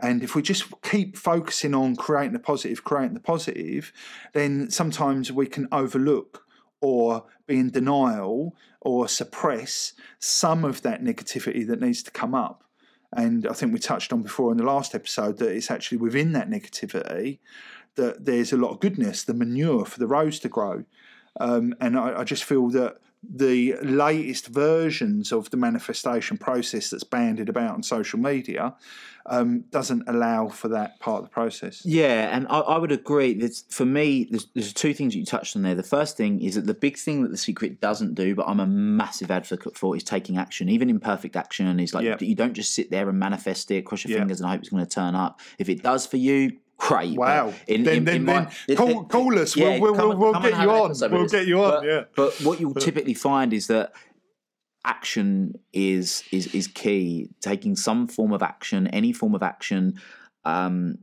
And 0.00 0.22
if 0.22 0.34
we 0.34 0.42
just 0.42 0.64
keep 0.82 1.16
focusing 1.16 1.74
on 1.74 1.96
creating 1.96 2.32
the 2.32 2.38
positive, 2.38 2.84
creating 2.84 3.14
the 3.14 3.20
positive, 3.20 3.92
then 4.32 4.70
sometimes 4.70 5.32
we 5.32 5.46
can 5.46 5.66
overlook 5.72 6.44
or 6.80 7.24
be 7.46 7.58
in 7.58 7.70
denial 7.70 8.54
or 8.80 9.08
suppress 9.08 9.94
some 10.20 10.64
of 10.64 10.82
that 10.82 11.02
negativity 11.02 11.66
that 11.66 11.80
needs 11.80 12.02
to 12.04 12.10
come 12.12 12.34
up. 12.34 12.64
And 13.12 13.46
I 13.46 13.54
think 13.54 13.72
we 13.72 13.78
touched 13.78 14.12
on 14.12 14.22
before 14.22 14.52
in 14.52 14.58
the 14.58 14.64
last 14.64 14.94
episode 14.94 15.38
that 15.38 15.50
it's 15.50 15.70
actually 15.70 15.98
within 15.98 16.32
that 16.32 16.50
negativity 16.50 17.38
that 17.96 18.24
there's 18.24 18.52
a 18.52 18.56
lot 18.56 18.70
of 18.70 18.80
goodness, 18.80 19.24
the 19.24 19.34
manure 19.34 19.84
for 19.84 19.98
the 19.98 20.06
rose 20.06 20.38
to 20.40 20.48
grow. 20.48 20.84
Um, 21.40 21.74
and 21.80 21.98
I, 21.98 22.20
I 22.20 22.24
just 22.24 22.44
feel 22.44 22.68
that 22.70 22.98
the 23.22 23.74
latest 23.82 24.46
versions 24.48 25.32
of 25.32 25.50
the 25.50 25.56
manifestation 25.56 26.38
process 26.38 26.90
that's 26.90 27.04
banded 27.04 27.48
about 27.48 27.72
on 27.74 27.82
social 27.82 28.18
media 28.18 28.74
um, 29.26 29.60
doesn't 29.70 30.04
allow 30.08 30.48
for 30.48 30.68
that 30.68 30.98
part 31.00 31.18
of 31.18 31.24
the 31.24 31.30
process. 31.30 31.82
Yeah, 31.84 32.34
and 32.34 32.46
I, 32.48 32.60
I 32.60 32.78
would 32.78 32.92
agree. 32.92 33.34
There's, 33.34 33.64
for 33.68 33.84
me, 33.84 34.26
there's, 34.30 34.46
there's 34.54 34.72
two 34.72 34.94
things 34.94 35.14
you 35.14 35.24
touched 35.24 35.54
on 35.54 35.62
there. 35.62 35.74
The 35.74 35.82
first 35.82 36.16
thing 36.16 36.40
is 36.40 36.54
that 36.54 36.66
the 36.66 36.72
big 36.74 36.96
thing 36.96 37.22
that 37.22 37.30
the 37.30 37.36
secret 37.36 37.80
doesn't 37.80 38.14
do, 38.14 38.34
but 38.34 38.46
I'm 38.48 38.60
a 38.60 38.66
massive 38.66 39.30
advocate 39.30 39.76
for, 39.76 39.94
is 39.96 40.04
taking 40.04 40.38
action. 40.38 40.68
Even 40.70 40.88
imperfect 40.88 41.36
action 41.36 41.78
is 41.80 41.92
like 41.92 42.04
Yep. 42.04 42.22
you 42.22 42.34
don't 42.34 42.54
just 42.54 42.74
sit 42.74 42.90
there 42.90 43.08
and 43.08 43.18
manifest 43.18 43.70
it, 43.70 43.84
cross 43.84 44.04
your 44.04 44.12
Yep. 44.12 44.20
fingers, 44.20 44.40
and 44.40 44.48
hope 44.48 44.60
it's 44.60 44.70
going 44.70 44.84
to 44.84 44.88
turn 44.90 45.14
up. 45.14 45.40
If 45.58 45.68
it 45.68 45.82
does 45.82 46.06
for 46.06 46.16
you, 46.16 46.52
great. 46.78 47.16
Wow. 47.16 47.52
in- 47.66 47.82
then 47.82 47.98
in- 47.98 48.04
then, 48.04 48.16
in 48.16 48.26
then 48.26 48.48
my- 48.68 48.74
call, 48.74 49.04
call 49.04 49.38
us. 49.38 49.56
Yeah, 49.56 49.78
we'll 49.78 49.94
we'll, 49.94 50.16
we'll, 50.16 50.40
get 50.40 50.60
you 50.60 50.70
on. 50.70 50.94
We'll 51.10 51.26
get 51.28 51.46
you 51.46 51.62
on. 51.62 51.70
But, 51.70 51.84
yeah. 51.84 52.04
but 52.16 52.40
what 52.40 52.60
you'll 52.60 52.74
typically 52.74 53.14
find 53.14 53.52
is 53.52 53.66
that 53.66 53.92
action 54.84 55.58
is 55.72 56.22
is 56.32 56.54
is 56.54 56.66
key. 56.66 57.28
Taking 57.40 57.76
some 57.76 58.06
form 58.06 58.32
of 58.32 58.42
action, 58.42 58.86
any 58.88 59.12
form 59.12 59.34
of 59.34 59.42
action, 59.42 60.00
um, 60.44 60.98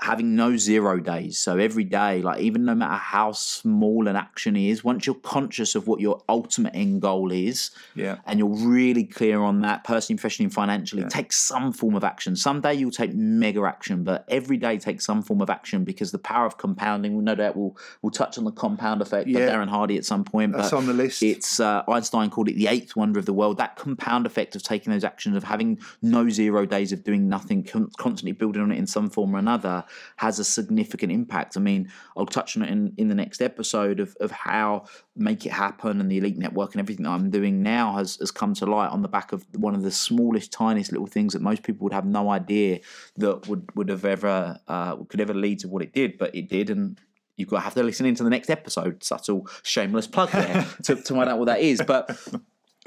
having 0.00 0.36
no 0.36 0.56
zero 0.56 1.00
days. 1.00 1.38
So 1.38 1.58
every 1.58 1.82
day, 1.82 2.22
like 2.22 2.40
even 2.40 2.64
no 2.64 2.74
matter 2.74 2.94
how 2.94 3.32
small 3.32 4.06
an 4.06 4.14
action 4.14 4.54
is, 4.54 4.84
once 4.84 5.06
you're 5.06 5.14
conscious 5.16 5.74
of 5.74 5.88
what 5.88 6.00
your 6.00 6.22
ultimate 6.28 6.74
end 6.74 7.02
goal 7.02 7.32
is, 7.32 7.70
Yeah. 7.96 8.18
and 8.24 8.38
you're 8.38 8.48
really 8.48 9.02
clear 9.04 9.40
on 9.40 9.60
that, 9.62 9.82
personally, 9.82 10.16
professionally, 10.18 10.46
and 10.46 10.54
financially, 10.54 11.04
take 11.08 11.32
some 11.32 11.72
form 11.72 11.96
of 11.96 12.04
action. 12.04 12.36
Someday 12.36 12.74
you'll 12.74 12.92
take 12.92 13.12
mega 13.12 13.62
action, 13.64 14.04
but 14.04 14.24
every 14.28 14.56
day 14.56 14.78
take 14.78 15.00
some 15.00 15.20
form 15.20 15.40
of 15.40 15.50
action 15.50 15.82
because 15.82 16.12
the 16.12 16.18
power 16.18 16.46
of 16.46 16.58
compounding. 16.58 17.16
We 17.16 17.24
no 17.24 17.34
doubt 17.34 17.56
we'll 17.56 17.76
we'll 18.00 18.10
touch 18.12 18.38
on 18.38 18.44
the 18.44 18.52
compound 18.52 19.02
effect 19.02 19.26
by 19.26 19.40
Yeah. 19.40 19.48
Darren 19.50 19.68
Hardy 19.68 19.96
at 19.98 20.04
some 20.04 20.22
point. 20.24 20.52
That's 20.52 20.70
but 20.70 20.76
on 20.76 20.86
the 20.86 20.92
list. 20.92 21.22
It's 21.24 21.58
uh, 21.58 21.82
Einstein 21.88 22.30
called 22.30 22.48
it 22.48 22.54
the 22.56 22.68
eighth 22.68 22.94
wonder 22.94 23.18
of 23.18 23.26
the 23.26 23.32
world. 23.32 23.56
That 23.58 23.74
compound 23.76 24.26
effect 24.26 24.54
of 24.54 24.62
taking 24.62 24.92
those 24.92 25.02
actions, 25.04 25.36
of 25.36 25.42
having 25.44 25.80
no 26.02 26.28
zero 26.28 26.66
days 26.66 26.92
of 26.92 27.02
doing 27.02 27.28
nothing, 27.28 27.64
con- 27.64 27.90
constantly 27.98 28.32
building 28.32 28.62
on 28.62 28.70
it 28.70 28.78
in 28.78 28.86
some 28.86 29.10
form 29.10 29.34
or 29.34 29.38
another, 29.38 29.84
has 30.16 30.38
a 30.38 30.44
significant 30.44 31.12
impact. 31.12 31.56
I 31.56 31.60
mean, 31.60 31.90
I'll 32.16 32.26
touch 32.26 32.56
on 32.56 32.62
it 32.62 32.70
in, 32.70 32.92
in 32.96 33.08
the 33.08 33.14
next 33.14 33.40
episode 33.42 34.00
of, 34.00 34.16
of 34.20 34.30
how 34.30 34.84
Make 35.16 35.46
It 35.46 35.52
Happen 35.52 36.00
and 36.00 36.10
the 36.10 36.18
Elite 36.18 36.38
Network 36.38 36.74
and 36.74 36.80
everything 36.80 37.04
that 37.04 37.10
I'm 37.10 37.30
doing 37.30 37.62
now 37.62 37.94
has, 37.96 38.16
has 38.16 38.30
come 38.30 38.54
to 38.54 38.66
light 38.66 38.90
on 38.90 39.02
the 39.02 39.08
back 39.08 39.32
of 39.32 39.44
one 39.54 39.74
of 39.74 39.82
the 39.82 39.90
smallest, 39.90 40.52
tiniest 40.52 40.92
little 40.92 41.06
things 41.06 41.32
that 41.32 41.42
most 41.42 41.62
people 41.62 41.84
would 41.84 41.92
have 41.92 42.06
no 42.06 42.30
idea 42.30 42.80
that 43.16 43.48
would, 43.48 43.68
would 43.74 43.88
have 43.88 44.04
ever 44.04 44.58
uh, 44.68 44.96
could 45.04 45.20
ever 45.20 45.34
lead 45.34 45.60
to 45.60 45.68
what 45.68 45.82
it 45.82 45.92
did, 45.92 46.18
but 46.18 46.34
it 46.34 46.48
did, 46.48 46.70
and 46.70 47.00
you've 47.36 47.48
got 47.48 47.58
to 47.58 47.62
have 47.62 47.74
to 47.74 47.82
listen 47.82 48.06
into 48.06 48.22
the 48.22 48.30
next 48.30 48.50
episode. 48.50 49.02
Subtle, 49.02 49.48
shameless 49.62 50.06
plug 50.06 50.30
there 50.30 50.66
to, 50.84 50.96
to 50.96 51.14
find 51.14 51.28
out 51.28 51.38
what 51.38 51.46
that 51.46 51.60
is. 51.60 51.80
But 51.86 52.18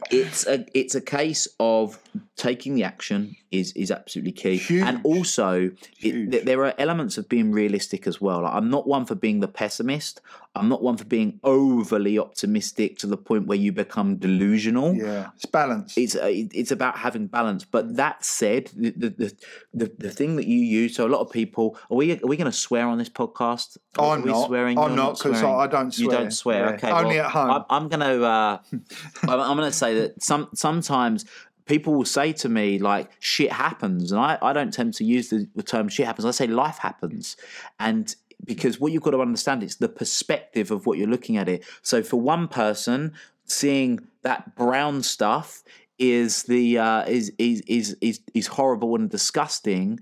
it's 0.10 0.48
a 0.48 0.66
it's 0.74 0.96
a 0.96 1.02
case 1.02 1.48
of 1.60 2.00
taking 2.36 2.76
the 2.76 2.84
action 2.84 3.36
is 3.52 3.74
is 3.74 3.92
absolutely 3.92 4.32
key, 4.32 4.58
Huge. 4.58 4.84
and 4.84 5.00
also 5.04 5.72
it, 6.02 6.46
there 6.46 6.64
are 6.66 6.74
elements 6.78 7.18
of 7.18 7.28
being 7.28 7.52
realistic 7.52 8.08
as 8.08 8.22
well. 8.22 8.42
Like, 8.44 8.54
I'm 8.54 8.70
not 8.70 8.88
one 8.88 9.06
for 9.06 9.16
being 9.16 9.42
the 9.42 9.48
pessimist. 9.48 10.22
I'm 10.56 10.68
not 10.68 10.82
one 10.82 10.98
for 10.98 11.06
being 11.06 11.40
overly 11.44 12.20
optimistic 12.20 12.98
to 13.00 13.08
the 13.08 13.16
point 13.18 13.48
where 13.48 13.58
you 13.58 13.72
become 13.72 14.18
delusional 14.18 14.94
yeah. 14.96 15.30
It's 15.36 15.46
balance. 15.46 15.98
it's 15.98 16.16
uh, 16.16 16.28
it's 16.30 16.72
about 16.72 16.98
having 16.98 17.28
balance. 17.28 17.64
But 17.66 17.96
that 17.98 18.24
said, 18.26 18.70
the 18.76 18.92
the, 18.92 19.10
the 19.10 19.36
the 19.74 19.92
the 19.98 20.10
thing 20.10 20.36
that 20.38 20.48
you 20.48 20.60
use. 20.60 20.96
So 20.96 21.06
a 21.06 21.10
lot 21.10 21.22
of 21.22 21.32
people 21.32 21.78
are 21.90 21.96
we 21.98 22.12
are 22.14 22.28
we 22.28 22.38
going 22.38 22.52
to 22.52 22.58
swear 22.58 22.88
on 22.88 22.98
this 22.98 23.10
podcast? 23.10 23.78
Are 23.98 24.16
I'm 24.16 24.24
we 24.24 24.32
not. 24.32 24.48
Swearing? 24.48 24.78
I'm 24.78 24.90
You're 24.90 24.98
not, 24.98 25.20
'cause 25.20 25.40
swearing? 25.40 25.46
I- 25.46 25.62
I 25.64 25.68
don't 25.68 25.92
swear. 25.94 26.04
You 26.06 26.12
don't 26.12 26.32
swear. 26.32 26.66
Yeah. 26.66 26.72
Okay. 26.76 26.92
Only 26.92 27.16
well, 27.18 27.26
at 27.26 27.32
home. 27.32 27.50
I'm, 27.52 27.64
I'm 27.70 27.88
going 27.90 28.00
to. 28.00 28.26
Uh, 28.26 28.58
I'm, 29.24 29.40
I'm 29.40 29.58
going 29.58 29.70
to 29.72 29.78
say 29.78 29.94
that 30.00 30.22
some 30.24 30.50
sometimes. 30.54 31.26
People 31.72 31.94
will 31.94 32.04
say 32.04 32.34
to 32.34 32.50
me 32.50 32.80
like 32.80 33.10
"shit 33.20 33.54
happens," 33.54 34.12
and 34.12 34.20
I, 34.20 34.38
I 34.42 34.52
don't 34.52 34.74
tend 34.74 34.94
to 34.96 35.06
use 35.06 35.30
the, 35.30 35.48
the 35.56 35.64
term 35.64 35.88
"shit 35.88 36.06
happens." 36.06 36.26
I 36.26 36.32
say 36.32 36.48
"life 36.48 36.80
happens," 36.80 37.38
and 37.80 38.14
because 38.44 38.78
what 38.82 38.92
you've 38.92 39.04
got 39.04 39.12
to 39.12 39.22
understand 39.22 39.64
is 39.64 39.78
the 39.78 39.88
perspective 39.88 40.70
of 40.70 40.86
what 40.86 40.98
you're 40.98 41.08
looking 41.08 41.38
at 41.38 41.48
it. 41.48 41.64
So 41.82 42.04
for 42.04 42.20
one 42.20 42.50
person, 42.50 43.14
seeing 43.46 44.02
that 44.24 44.54
brown 44.56 45.02
stuff 45.02 45.64
is 45.98 46.44
the 46.44 46.78
uh, 46.78 47.06
is, 47.06 47.32
is 47.38 47.62
is 47.62 47.96
is 48.02 48.20
is 48.34 48.48
horrible 48.48 48.96
and 48.96 49.10
disgusting. 49.10 50.00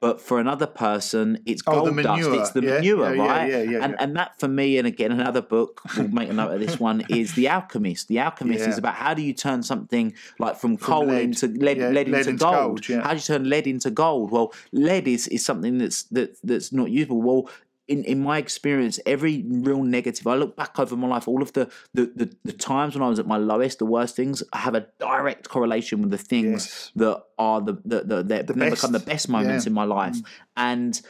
But 0.00 0.20
for 0.20 0.40
another 0.40 0.66
person, 0.66 1.40
it's 1.46 1.62
Oh, 1.66 1.84
gold 1.84 1.96
the 1.96 2.02
dust. 2.02 2.28
It's 2.30 2.50
the 2.52 2.62
Yeah, 2.62 2.70
manure, 2.76 3.14
yeah, 3.14 3.22
right? 3.22 3.50
yeah, 3.70 3.84
and 3.84 3.94
and 4.00 4.16
that 4.16 4.38
for 4.40 4.48
me, 4.48 4.78
and 4.78 4.86
again, 4.86 5.12
another 5.12 5.42
book. 5.42 5.82
We'll 5.96 6.08
make 6.08 6.30
a 6.30 6.32
note 6.32 6.52
of 6.54 6.60
this 6.60 6.80
one. 6.80 7.02
Is 7.10 7.34
the 7.34 7.48
Alchemist. 7.48 8.08
The 8.08 8.18
Alchemist 8.20 8.66
is 8.66 8.78
about 8.78 8.94
how 8.94 9.12
do 9.14 9.22
you 9.22 9.34
turn 9.34 9.62
something 9.62 10.14
like 10.38 10.56
from, 10.56 10.76
coal 10.78 11.06
lead. 11.06 11.22
into 11.24 11.46
lead, 11.48 11.78
lead, 11.78 11.92
lead 11.94 12.06
into, 12.08 12.30
into 12.30 12.44
gold. 12.44 12.86
gold. 12.86 13.02
How 13.02 13.10
do 13.10 13.16
you 13.16 13.22
turn 13.22 13.48
lead 13.48 13.66
into 13.66 13.90
gold? 13.90 14.30
Well, 14.30 14.52
lead 14.72 15.06
is 15.06 15.28
is 15.28 15.44
something 15.44 15.78
that's 15.78 16.04
that 16.04 16.36
that's 16.42 16.72
not 16.72 16.90
usable. 16.90 17.20
Well. 17.22 17.50
In, 17.92 18.04
in 18.04 18.22
my 18.22 18.38
experience, 18.38 19.00
every 19.04 19.44
real 19.48 19.82
negative, 19.82 20.24
I 20.26 20.36
look 20.36 20.54
back 20.56 20.78
over 20.78 20.96
my 20.96 21.08
life, 21.08 21.26
all 21.26 21.42
of 21.42 21.52
the, 21.54 21.64
the, 21.92 22.04
the, 22.20 22.26
the 22.44 22.52
times 22.52 22.94
when 22.94 23.02
I 23.02 23.08
was 23.08 23.18
at 23.18 23.26
my 23.26 23.36
lowest, 23.36 23.80
the 23.80 23.86
worst 23.96 24.14
things, 24.14 24.42
I 24.52 24.58
have 24.58 24.76
a 24.76 24.86
direct 25.00 25.48
correlation 25.48 26.00
with 26.02 26.10
the 26.12 26.18
things 26.32 26.66
Yes. 26.66 26.92
that 27.02 27.16
are 27.36 27.60
the, 27.60 27.74
the, 27.84 27.98
the, 28.04 28.22
that 28.22 28.46
The 28.46 28.54
become 28.54 28.92
the 28.92 29.00
best. 29.00 29.28
moments 29.28 29.64
Yeah. 29.64 29.70
in 29.70 29.74
my 29.74 29.84
life. 29.84 30.14
Mm. 30.14 30.24
And 30.56 31.00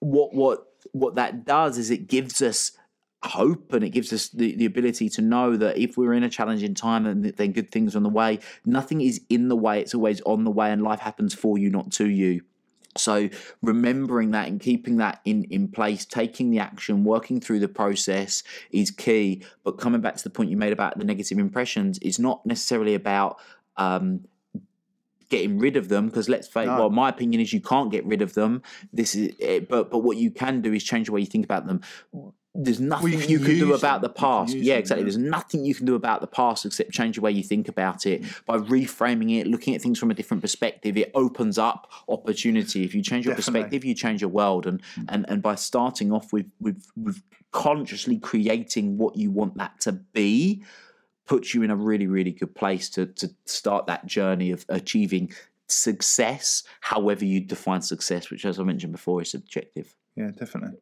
what 0.00 0.34
what 0.34 0.58
what 0.92 1.14
that 1.16 1.44
does 1.44 1.78
is 1.78 1.90
it 1.90 2.06
gives 2.08 2.40
us 2.42 2.72
hope 3.24 3.72
and 3.72 3.82
it 3.82 3.90
gives 3.90 4.12
us 4.12 4.28
the, 4.28 4.54
the 4.54 4.64
ability 4.64 5.08
to 5.16 5.22
know 5.22 5.56
that 5.56 5.76
if 5.78 5.96
we're 5.96 6.12
in 6.14 6.22
a 6.22 6.28
challenging 6.28 6.74
time 6.74 7.04
and 7.06 7.24
then 7.24 7.52
good 7.52 7.70
things 7.70 7.94
are 7.94 7.98
on 7.98 8.04
the 8.04 8.08
way, 8.10 8.38
nothing 8.64 9.00
is 9.00 9.20
in 9.28 9.48
the 9.48 9.56
way, 9.56 9.80
it's 9.80 9.94
always 9.94 10.20
on 10.22 10.44
the 10.44 10.50
way 10.50 10.70
and 10.70 10.82
life 10.82 11.00
happens 11.00 11.32
for 11.34 11.58
you, 11.58 11.68
not 11.70 11.90
to 11.92 12.06
you. 12.08 12.42
So 12.96 13.28
remembering 13.62 14.32
that 14.32 14.48
and 14.48 14.60
keeping 14.60 14.96
that 14.96 15.20
in, 15.24 15.44
in 15.44 15.68
place, 15.68 16.04
taking 16.04 16.50
the 16.50 16.58
action, 16.58 17.04
working 17.04 17.40
through 17.40 17.60
the 17.60 17.68
process 17.68 18.42
is 18.70 18.90
key. 18.90 19.42
But 19.62 19.72
coming 19.72 20.00
back 20.00 20.16
to 20.16 20.24
the 20.24 20.30
point 20.30 20.50
you 20.50 20.56
made 20.56 20.72
about 20.72 20.98
the 20.98 21.04
negative 21.04 21.38
impressions, 21.38 21.98
it's 22.02 22.18
not 22.18 22.44
necessarily 22.44 22.94
about 22.94 23.38
um, 23.76 24.24
getting 25.28 25.58
rid 25.58 25.76
of 25.76 25.88
them 25.88 26.06
because 26.06 26.28
let's 26.28 26.48
face 26.48 26.66
No. 26.66 26.78
well 26.78 26.90
my 26.90 27.08
opinion 27.08 27.40
is 27.40 27.52
you 27.52 27.60
can't 27.60 27.90
get 27.90 28.04
rid 28.06 28.22
of 28.22 28.34
them 28.34 28.62
this 28.92 29.14
is 29.14 29.34
eh, 29.40 29.60
but 29.60 29.90
but 29.90 29.98
what 29.98 30.16
you 30.16 30.30
can 30.30 30.62
do 30.62 30.72
is 30.72 30.82
change 30.82 31.06
the 31.06 31.12
way 31.12 31.20
you 31.20 31.26
think 31.26 31.44
about 31.44 31.66
them 31.66 31.82
there's 32.60 32.80
nothing 32.80 33.12
you 33.12 33.18
you 33.20 33.38
can 33.38 33.58
do 33.58 33.72
about 33.72 34.00
them. 34.02 34.10
the 34.10 34.14
past 34.20 34.52
yeah 34.54 34.74
them, 34.74 34.80
exactly 34.80 35.02
yeah. 35.02 35.04
there's 35.04 35.16
nothing 35.16 35.64
you 35.64 35.74
can 35.74 35.86
do 35.86 35.94
about 35.94 36.20
the 36.20 36.26
past 36.26 36.66
except 36.66 36.90
change 36.90 37.14
the 37.16 37.20
way 37.22 37.30
you 37.30 37.42
think 37.42 37.68
about 37.68 38.04
it 38.04 38.22
Mm. 38.22 38.44
by 38.46 38.58
reframing 38.58 39.38
it 39.38 39.46
looking 39.46 39.74
at 39.76 39.80
things 39.82 39.98
from 39.98 40.10
a 40.10 40.14
different 40.14 40.40
perspective 40.42 40.96
it 40.96 41.10
opens 41.14 41.56
up 41.56 41.90
opportunity 42.08 42.84
if 42.84 42.94
you 42.94 43.02
change 43.02 43.24
your 43.24 43.34
Definitely. 43.34 43.60
perspective 43.62 43.84
you 43.84 43.94
change 43.94 44.20
your 44.20 44.30
world 44.30 44.66
and 44.66 44.82
and 45.08 45.24
and 45.28 45.40
by 45.42 45.54
starting 45.54 46.10
off 46.12 46.32
with 46.32 46.46
with 46.60 46.80
with 46.96 47.22
consciously 47.52 48.18
creating 48.18 48.98
what 48.98 49.16
you 49.16 49.30
want 49.30 49.56
that 49.56 49.80
to 49.80 49.92
be 49.92 50.62
puts 51.26 51.52
you 51.54 51.62
in 51.62 51.70
a 51.70 51.76
really, 51.76 52.06
really 52.06 52.32
good 52.32 52.54
place 52.54 52.88
to 52.90 53.06
to 53.06 53.30
start 53.44 53.86
that 53.86 54.06
journey 54.06 54.50
of 54.50 54.64
achieving 54.68 55.30
success, 55.68 56.62
however 56.80 57.24
you 57.24 57.38
define 57.40 57.82
success, 57.82 58.30
which, 58.30 58.44
as 58.46 58.58
I 58.58 58.62
mentioned 58.64 58.92
before, 58.92 59.20
is 59.22 59.30
subjective. 59.30 59.94
Yeah, 60.16 60.30
definitely. 60.30 60.78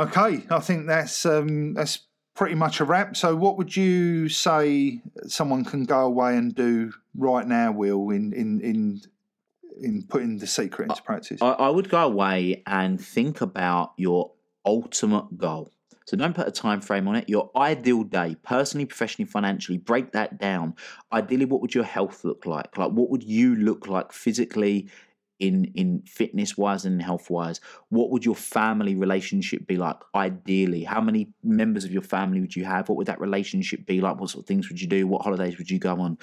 Okay, 0.00 0.46
I 0.50 0.60
think 0.60 0.86
that's 0.86 1.26
um, 1.26 1.74
that's 1.74 2.06
pretty 2.34 2.54
much 2.54 2.80
a 2.80 2.84
wrap. 2.84 3.16
So, 3.16 3.36
what 3.36 3.58
would 3.58 3.76
you 3.76 4.30
say 4.30 5.02
someone 5.26 5.62
can 5.64 5.84
go 5.84 6.00
away 6.00 6.38
and 6.38 6.54
do 6.54 6.92
right 7.14 7.46
now, 7.46 7.72
Will, 7.72 8.08
in 8.08 8.32
in 8.32 8.60
in 8.60 9.02
in 9.82 10.02
putting 10.08 10.38
the 10.38 10.46
secret 10.46 10.90
into 10.90 11.02
practice? 11.02 11.42
I, 11.42 11.50
I 11.50 11.68
would 11.68 11.90
go 11.90 12.02
away 12.02 12.62
and 12.66 12.98
think 12.98 13.42
about 13.42 13.92
your 13.98 14.32
ultimate 14.64 15.36
goal. 15.36 15.70
So 16.06 16.16
don't 16.16 16.34
put 16.34 16.48
a 16.48 16.50
time 16.50 16.80
frame 16.80 17.06
on 17.06 17.16
it. 17.16 17.28
Your 17.28 17.50
ideal 17.54 18.02
day, 18.02 18.36
personally, 18.42 18.86
professionally, 18.86 19.30
financially, 19.30 19.78
break 19.78 20.12
that 20.12 20.40
down. 20.40 20.74
Ideally, 21.12 21.44
what 21.44 21.60
would 21.60 21.74
your 21.74 21.84
health 21.84 22.24
look 22.24 22.46
like? 22.46 22.76
Like 22.78 22.90
what 22.90 23.10
would 23.10 23.22
you 23.22 23.54
look 23.54 23.86
like 23.86 24.12
physically 24.12 24.88
in 25.40 25.64
in 25.74 26.02
fitness 26.02 26.56
wise 26.56 26.84
and 26.84 27.02
health 27.02 27.30
wise? 27.30 27.60
What 27.88 28.10
would 28.10 28.24
your 28.24 28.36
family 28.36 28.94
relationship 28.94 29.66
be 29.66 29.76
like 29.76 29.96
ideally? 30.14 30.84
How 30.84 31.00
many 31.00 31.32
members 31.42 31.84
of 31.84 31.92
your 31.92 32.02
family 32.02 32.40
would 32.40 32.54
you 32.54 32.64
have? 32.64 32.88
What 32.88 32.96
would 32.98 33.08
that 33.08 33.20
relationship 33.20 33.86
be 33.86 34.00
like? 34.00 34.20
What 34.20 34.30
sort 34.30 34.44
of 34.44 34.48
things 34.48 34.68
would 34.68 34.80
you 34.80 34.86
do? 34.86 35.06
What 35.06 35.22
holidays 35.22 35.58
would 35.58 35.70
you 35.70 35.78
go 35.78 36.00
on? 36.00 36.18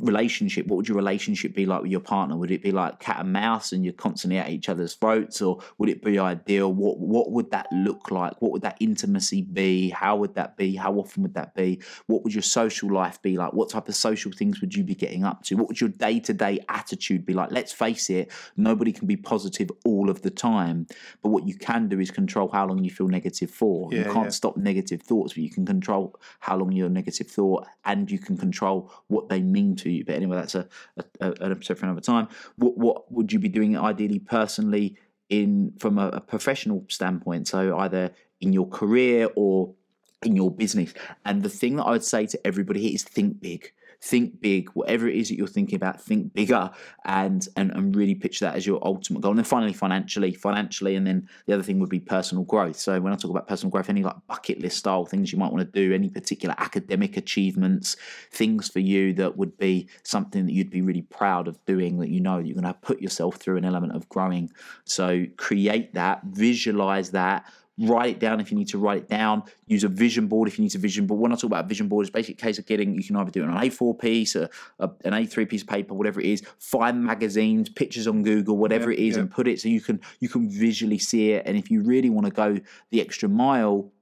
Relationship 0.00 0.66
what 0.66 0.76
would 0.76 0.88
your 0.88 0.96
relationship 0.96 1.54
be 1.54 1.66
like 1.66 1.82
with 1.82 1.90
your 1.90 2.00
partner? 2.00 2.36
Would 2.36 2.50
it 2.50 2.62
be 2.62 2.72
like 2.72 3.00
cat 3.00 3.20
and 3.20 3.32
mouse 3.32 3.72
and 3.72 3.84
you're 3.84 3.94
constantly 3.94 4.38
at 4.38 4.50
each 4.50 4.68
other's 4.68 4.94
throats 4.94 5.40
or 5.40 5.60
would 5.78 5.88
it 5.88 6.02
be 6.02 6.18
ideal? 6.18 6.72
What 6.72 6.98
what 6.98 7.30
would 7.30 7.50
that 7.50 7.66
look 7.72 8.10
like? 8.10 8.40
What 8.40 8.52
would 8.52 8.62
that 8.62 8.76
intimacy 8.80 9.42
be? 9.42 9.90
How 9.90 10.16
would 10.16 10.34
that 10.34 10.56
be? 10.56 10.76
How 10.76 10.94
often 10.94 11.22
would 11.22 11.34
that 11.34 11.54
be? 11.54 11.80
What 12.06 12.22
would 12.24 12.34
your 12.34 12.42
social 12.42 12.92
life 12.92 13.20
be 13.22 13.36
like? 13.36 13.52
What 13.52 13.70
type 13.70 13.88
of 13.88 13.94
social 13.94 14.32
things 14.32 14.60
would 14.60 14.74
you 14.74 14.84
be 14.84 14.94
getting 14.94 15.24
up 15.24 15.42
to? 15.44 15.56
What 15.56 15.68
would 15.68 15.80
your 15.80 15.90
day-to-day 15.90 16.60
attitude 16.68 17.24
be 17.24 17.34
like? 17.34 17.50
Let's 17.50 17.72
face 17.72 18.10
it 18.10 18.30
nobody 18.56 18.92
can 18.92 19.06
be 19.06 19.16
positive 19.16 19.70
all 19.84 20.10
of 20.10 20.22
the 20.22 20.30
time 20.30 20.86
but 21.22 21.30
what 21.30 21.46
you 21.46 21.54
can 21.54 21.88
do 21.88 22.00
is 22.00 22.10
control 22.10 22.48
how 22.48 22.66
long 22.66 22.82
you 22.84 22.90
feel 22.90 23.08
negative 23.08 23.50
for. 23.50 23.92
You 23.92 24.04
can't 24.04 24.26
yeah. 24.26 24.28
stop 24.30 24.56
negative 24.56 25.02
thoughts 25.02 25.34
but 25.34 25.42
you 25.42 25.50
can 25.50 25.66
control 25.66 26.18
how 26.40 26.56
long 26.56 26.72
you're 26.72 26.88
negative 26.88 27.28
thought 27.28 27.66
and 27.84 28.10
you 28.10 28.18
can 28.18 28.36
control 28.36 28.92
what 29.08 29.28
they 29.28 29.40
mean 29.40 29.76
to 29.76 29.85
you. 29.88 30.04
But 30.04 30.16
anyway 30.16 30.36
that's 30.36 30.54
a, 30.54 30.68
a, 30.96 31.04
a 31.20 31.32
an 31.40 31.52
episode 31.52 31.78
for 31.78 31.86
another 31.86 32.00
time. 32.00 32.28
What 32.56 32.76
what 32.78 33.12
would 33.12 33.32
you 33.32 33.38
be 33.38 33.48
doing 33.48 33.76
ideally 33.78 34.18
personally 34.18 34.96
in 35.28 35.72
from 35.78 35.98
a, 35.98 36.08
a 36.08 36.20
professional 36.20 36.84
standpoint? 36.88 37.48
So 37.48 37.76
either 37.78 38.12
in 38.40 38.52
your 38.52 38.68
career 38.68 39.28
or 39.34 39.74
in 40.22 40.36
your 40.36 40.50
business. 40.50 40.92
And 41.24 41.42
the 41.42 41.48
thing 41.48 41.76
that 41.76 41.84
i 41.84 41.90
would 41.90 42.04
say 42.04 42.26
to 42.26 42.46
everybody 42.46 42.80
here 42.80 42.94
is 42.94 43.04
think 43.04 43.40
big 43.40 43.72
think 44.06 44.40
big 44.40 44.70
whatever 44.70 45.08
it 45.08 45.16
is 45.16 45.28
that 45.28 45.36
you're 45.36 45.46
thinking 45.46 45.76
about 45.76 46.00
think 46.00 46.32
bigger 46.32 46.70
and 47.04 47.48
and, 47.56 47.70
and 47.72 47.96
really 47.96 48.14
picture 48.14 48.44
that 48.44 48.54
as 48.54 48.66
your 48.66 48.78
ultimate 48.86 49.20
goal. 49.20 49.32
And 49.32 49.38
then 49.38 49.44
finally 49.44 49.72
financially 49.72 50.32
financially 50.32 50.94
and 50.94 51.06
then 51.06 51.28
the 51.46 51.54
other 51.54 51.62
thing 51.62 51.80
would 51.80 51.90
be 51.90 52.00
personal 52.00 52.44
growth. 52.44 52.76
So 52.76 53.00
when 53.00 53.12
i 53.12 53.16
talk 53.16 53.30
about 53.30 53.48
personal 53.48 53.70
growth 53.70 53.90
any 53.90 54.02
like 54.02 54.16
bucket 54.26 54.60
list 54.60 54.78
style 54.78 55.04
things 55.04 55.32
you 55.32 55.38
might 55.38 55.52
want 55.52 55.64
to 55.72 55.80
do 55.80 55.92
any 55.92 56.08
particular 56.08 56.54
academic 56.58 57.16
achievements 57.16 57.96
things 58.30 58.68
for 58.68 58.80
you 58.80 59.12
that 59.14 59.36
would 59.36 59.56
be 59.58 59.88
something 60.02 60.46
that 60.46 60.52
you'd 60.52 60.70
be 60.70 60.82
really 60.82 61.02
proud 61.02 61.48
of 61.48 61.62
doing 61.64 61.98
that 61.98 62.08
you 62.08 62.20
know 62.20 62.38
you're 62.38 62.54
going 62.54 62.64
to 62.64 62.74
put 62.74 63.00
yourself 63.00 63.36
through 63.36 63.56
an 63.56 63.64
element 63.64 63.94
of 63.94 64.08
growing. 64.08 64.50
So 64.84 65.26
create 65.36 65.94
that 65.94 66.22
visualize 66.24 67.10
that 67.10 67.44
write 67.78 68.10
it 68.10 68.18
down 68.18 68.40
if 68.40 68.50
you 68.50 68.56
need 68.56 68.68
to 68.68 68.78
write 68.78 68.98
it 68.98 69.08
down. 69.08 69.42
Use 69.66 69.84
a 69.84 69.88
vision 69.88 70.26
board 70.26 70.48
if 70.48 70.58
you 70.58 70.62
need 70.62 70.74
a 70.74 70.78
vision 70.78 71.06
board. 71.06 71.20
When 71.20 71.32
I 71.32 71.34
talk 71.34 71.44
about 71.44 71.64
a 71.64 71.68
vision 71.68 71.88
board, 71.88 72.06
it's 72.06 72.12
basically 72.12 72.34
a 72.34 72.46
case 72.46 72.58
of 72.58 72.66
getting, 72.66 72.94
you 72.94 73.04
can 73.04 73.16
either 73.16 73.30
do 73.30 73.42
it 73.42 73.48
on 73.48 73.56
an 73.56 73.70
A4 73.70 73.98
piece, 73.98 74.34
a, 74.34 74.48
a, 74.78 74.90
an 75.04 75.12
A3 75.12 75.48
piece 75.48 75.62
of 75.62 75.68
paper, 75.68 75.94
whatever 75.94 76.20
it 76.20 76.26
is, 76.26 76.42
find 76.58 77.04
magazines, 77.04 77.68
pictures 77.68 78.06
on 78.06 78.22
Google, 78.22 78.56
whatever 78.56 78.90
Yeah, 78.90 78.98
it 78.98 79.08
is, 79.08 79.14
yeah. 79.16 79.22
and 79.22 79.30
put 79.30 79.46
it 79.46 79.60
so 79.60 79.68
you 79.68 79.80
can 79.80 80.00
you 80.20 80.28
can 80.28 80.48
visually 80.48 80.98
see 80.98 81.32
it. 81.32 81.42
And 81.46 81.56
if 81.56 81.70
you 81.70 81.82
really 81.82 82.10
want 82.10 82.26
to 82.26 82.32
go 82.32 82.58
the 82.90 83.00
extra 83.00 83.28
mile, 83.28 83.92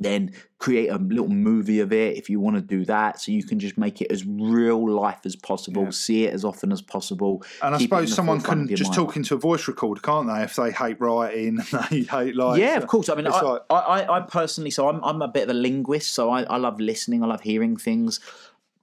then 0.00 0.32
create 0.58 0.88
a 0.88 0.96
little 0.98 1.28
movie 1.28 1.78
of 1.80 1.92
it 1.92 2.16
if 2.16 2.28
you 2.28 2.40
want 2.40 2.56
to 2.56 2.60
do 2.62 2.84
that 2.84 3.20
so 3.20 3.30
you 3.30 3.44
can 3.44 3.58
just 3.60 3.78
make 3.78 4.00
it 4.02 4.10
as 4.10 4.26
real 4.26 4.88
life 4.90 5.20
as 5.24 5.36
possible 5.36 5.84
Yeah. 5.84 5.90
see 5.90 6.24
it 6.24 6.34
as 6.34 6.44
often 6.44 6.72
as 6.72 6.82
possible 6.82 7.44
and 7.62 7.74
I 7.74 7.78
keep 7.78 7.92
it 7.92 7.94
in 7.94 8.00
suppose 8.06 8.14
someone 8.14 8.40
can 8.40 8.66
just 8.68 8.90
mind. 8.90 8.94
talk 8.96 9.16
into 9.16 9.34
a 9.34 9.38
voice 9.38 9.68
recorder, 9.68 10.00
can't 10.00 10.26
they? 10.26 10.42
If 10.42 10.56
they 10.56 10.72
hate 10.72 11.00
writing, 11.00 11.56
they 11.90 12.00
hate 12.02 12.34
like 12.34 12.58
yeah, 12.60 12.76
of 12.76 12.86
course. 12.88 13.08
I 13.08 13.14
mean, 13.14 13.26
I, 13.28 13.40
like- 13.40 13.62
I, 13.70 13.74
I, 13.74 14.16
I 14.16 14.20
personally, 14.22 14.70
so 14.70 14.88
I'm, 14.88 15.02
I'm 15.04 15.22
a 15.22 15.28
bit 15.28 15.44
of 15.44 15.50
a 15.50 15.54
linguist, 15.54 16.12
so 16.12 16.30
I, 16.30 16.42
I 16.42 16.56
love 16.56 16.80
listening, 16.80 17.22
I 17.22 17.26
love 17.26 17.42
hearing 17.42 17.76
things, 17.76 18.18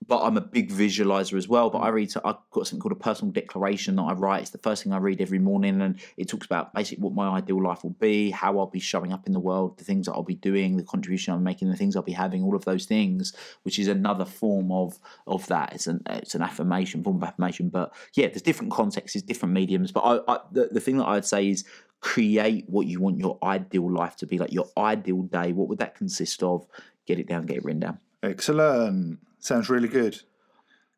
but 0.08 0.24
I'm 0.24 0.36
a 0.36 0.42
big 0.42 0.72
visualizer 0.72 1.38
as 1.38 1.48
well. 1.48 1.70
But 1.70 1.80
I 1.80 1.90
read, 1.90 2.12
I've 2.26 2.38
got 2.52 2.68
something 2.68 2.80
called 2.80 2.92
a 2.92 2.96
personal 2.96 3.32
declaration 3.32 3.96
that 3.98 4.02
I 4.04 4.14
write. 4.14 4.42
It's 4.42 4.52
the 4.52 4.58
first 4.58 4.84
thing 4.84 4.94
I 4.94 4.98
read 4.98 5.22
every 5.22 5.40
morning, 5.40 5.82
and 5.82 6.00
it 6.18 6.28
talks 6.28 6.46
about 6.46 6.74
basically 6.74 7.04
what 7.04 7.14
my 7.14 7.38
ideal 7.38 7.62
life 7.62 7.84
will 7.84 7.92
be, 7.92 8.32
how 8.32 8.58
I'll 8.58 8.66
be 8.66 8.80
showing 8.80 9.14
up 9.14 9.28
in 9.28 9.34
the 9.34 9.40
world, 9.40 9.78
the 9.78 9.84
things 9.84 10.08
that 10.08 10.14
I'll 10.14 10.24
be 10.24 10.36
doing, 10.36 10.78
the 10.78 10.84
contribution 10.84 11.34
I'm 11.34 11.44
making, 11.44 11.70
the 11.70 11.78
things 11.78 11.96
I'll 11.96 12.02
be 12.02 12.12
having, 12.14 12.44
all 12.44 12.56
of 12.56 12.66
those 12.66 12.86
things, 12.86 13.34
which 13.64 13.78
is 13.78 13.88
another 13.88 14.26
form 14.26 14.72
of 14.72 15.00
of 15.28 15.46
that. 15.48 15.74
It's 15.74 15.88
an 15.88 16.02
it's 16.08 16.36
an 16.36 16.42
affirmation, 16.42 17.04
form 17.04 17.18
of 17.18 17.24
affirmation. 17.24 17.70
But 17.70 17.94
yeah, 18.16 18.28
there's 18.28 18.42
different 18.42 18.72
contexts, 18.72 19.22
different 19.22 19.54
mediums. 19.54 19.92
But 19.92 20.02
I, 20.02 20.34
I 20.34 20.40
the, 20.52 20.70
the 20.72 20.80
thing 20.80 20.98
that 20.98 21.08
I'd 21.08 21.26
say 21.26 21.50
is 21.50 21.64
create 22.00 22.66
what 22.68 22.88
you 22.88 23.00
want 23.00 23.20
your 23.20 23.38
ideal 23.44 23.90
life 23.90 24.16
to 24.16 24.26
be 24.26 24.40
like 24.40 24.52
your 24.52 24.68
ideal 24.76 25.22
day 25.22 25.54
what 25.54 25.68
would 25.68 25.78
that 25.78 25.94
consist 25.94 26.42
of 26.42 26.66
get 27.06 27.20
it 27.20 27.28
down 27.28 27.46
get 27.46 27.58
it 27.58 27.64
written 27.64 27.82
down 27.82 28.00
Excellent. 28.24 29.20
Sounds 29.42 29.70
really 29.70 29.88
good. 29.88 30.22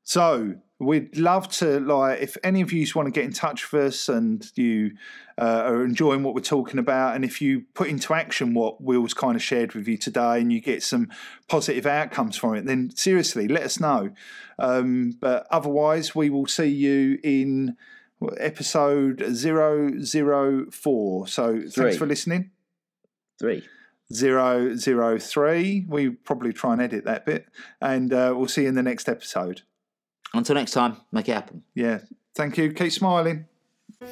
So 0.04 0.56
we'd 0.80 1.18
love 1.18 1.48
to 1.48 1.80
like 1.80 2.20
if 2.20 2.36
any 2.44 2.62
of 2.62 2.74
you 2.74 2.86
want 2.94 3.08
to 3.08 3.12
get 3.12 3.24
in 3.24 3.32
touch 3.32 3.72
with 3.72 3.86
us 3.86 4.10
and 4.10 4.46
you 4.56 4.92
uh, 5.40 5.64
are 5.66 5.86
enjoying 5.86 6.24
what 6.24 6.36
we're 6.36 6.42
talking 6.42 6.78
about, 6.78 7.16
and 7.16 7.24
if 7.24 7.42
you 7.42 7.64
put 7.74 7.88
into 7.88 8.14
action 8.14 8.54
what 8.54 8.82
Will's 8.82 9.14
kind 9.14 9.36
of 9.36 9.42
shared 9.42 9.74
with 9.74 9.88
you 9.88 9.98
today, 9.98 10.42
and 10.42 10.52
you 10.52 10.60
get 10.60 10.84
some 10.84 11.10
positive 11.48 11.86
outcomes 11.86 12.36
from 12.36 12.56
it, 12.56 12.66
then 12.66 12.92
seriously 12.96 13.48
let 13.48 13.64
us 13.64 13.80
know. 13.80 14.12
Um, 14.60 15.18
but 15.20 15.48
otherwise, 15.50 16.14
we 16.14 16.30
will 16.30 16.48
see 16.48 16.68
you 16.68 17.18
in 17.24 17.78
episode 18.38 19.24
004. 19.26 21.28
So 21.28 21.54
Three. 21.54 21.70
thanks 21.70 21.98
for 21.98 22.06
listening. 22.06 22.52
three 23.40 23.64
Zero 24.14 24.76
zero 24.76 25.18
three. 25.18 25.86
We 25.88 26.10
probably 26.10 26.54
try 26.54 26.74
and 26.74 26.82
edit 26.82 27.06
that 27.06 27.26
bit, 27.26 27.48
and 27.82 28.14
uh, 28.14 28.34
we'll 28.36 28.48
see 28.48 28.64
you 28.64 28.68
in 28.68 28.76
the 28.76 28.84
next 28.84 29.10
episode. 29.10 29.62
until 30.34 30.56
next 30.56 30.72
time 30.72 30.98
make 31.12 31.30
it 31.30 31.34
happen 31.34 31.64
Yeah. 31.76 32.00
Thank 32.36 32.58
you. 32.58 32.74
Keep 32.74 32.92
smiling. 32.92 33.46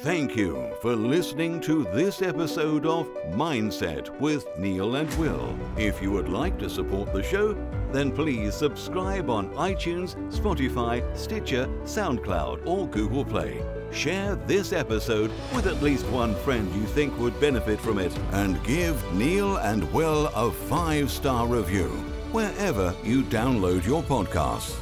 Thank 0.00 0.36
you 0.36 0.72
for 0.80 0.96
listening 0.96 1.60
to 1.60 1.84
this 1.92 2.22
episode 2.22 2.86
of 2.86 3.06
Mindset 3.30 4.08
with 4.18 4.46
Neil 4.58 4.96
and 4.96 5.12
Will. 5.14 5.56
If 5.76 6.02
you 6.02 6.10
would 6.10 6.28
like 6.28 6.58
to 6.58 6.68
support 6.68 7.12
the 7.12 7.22
show, 7.22 7.56
then 7.92 8.10
please 8.10 8.54
subscribe 8.54 9.30
on 9.30 9.54
iTunes, 9.54 10.16
Spotify, 10.32 11.04
Stitcher, 11.16 11.66
SoundCloud, 11.84 12.66
or 12.66 12.88
Google 12.88 13.24
Play. 13.24 13.62
Share 13.92 14.34
this 14.34 14.72
episode 14.72 15.30
with 15.54 15.66
at 15.66 15.82
least 15.82 16.06
one 16.06 16.34
friend 16.36 16.74
you 16.74 16.86
think 16.86 17.16
would 17.18 17.38
benefit 17.38 17.78
from 17.78 17.98
it, 17.98 18.16
and 18.32 18.62
give 18.64 19.00
Neil 19.12 19.58
and 19.58 19.90
Will 19.92 20.26
a 20.34 20.50
five 20.50 21.10
star 21.10 21.46
review 21.46 21.88
wherever 22.32 22.94
you 23.04 23.22
download 23.22 23.86
your 23.86 24.02
podcasts. 24.02 24.76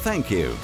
Thank 0.00 0.30
you. 0.30 0.56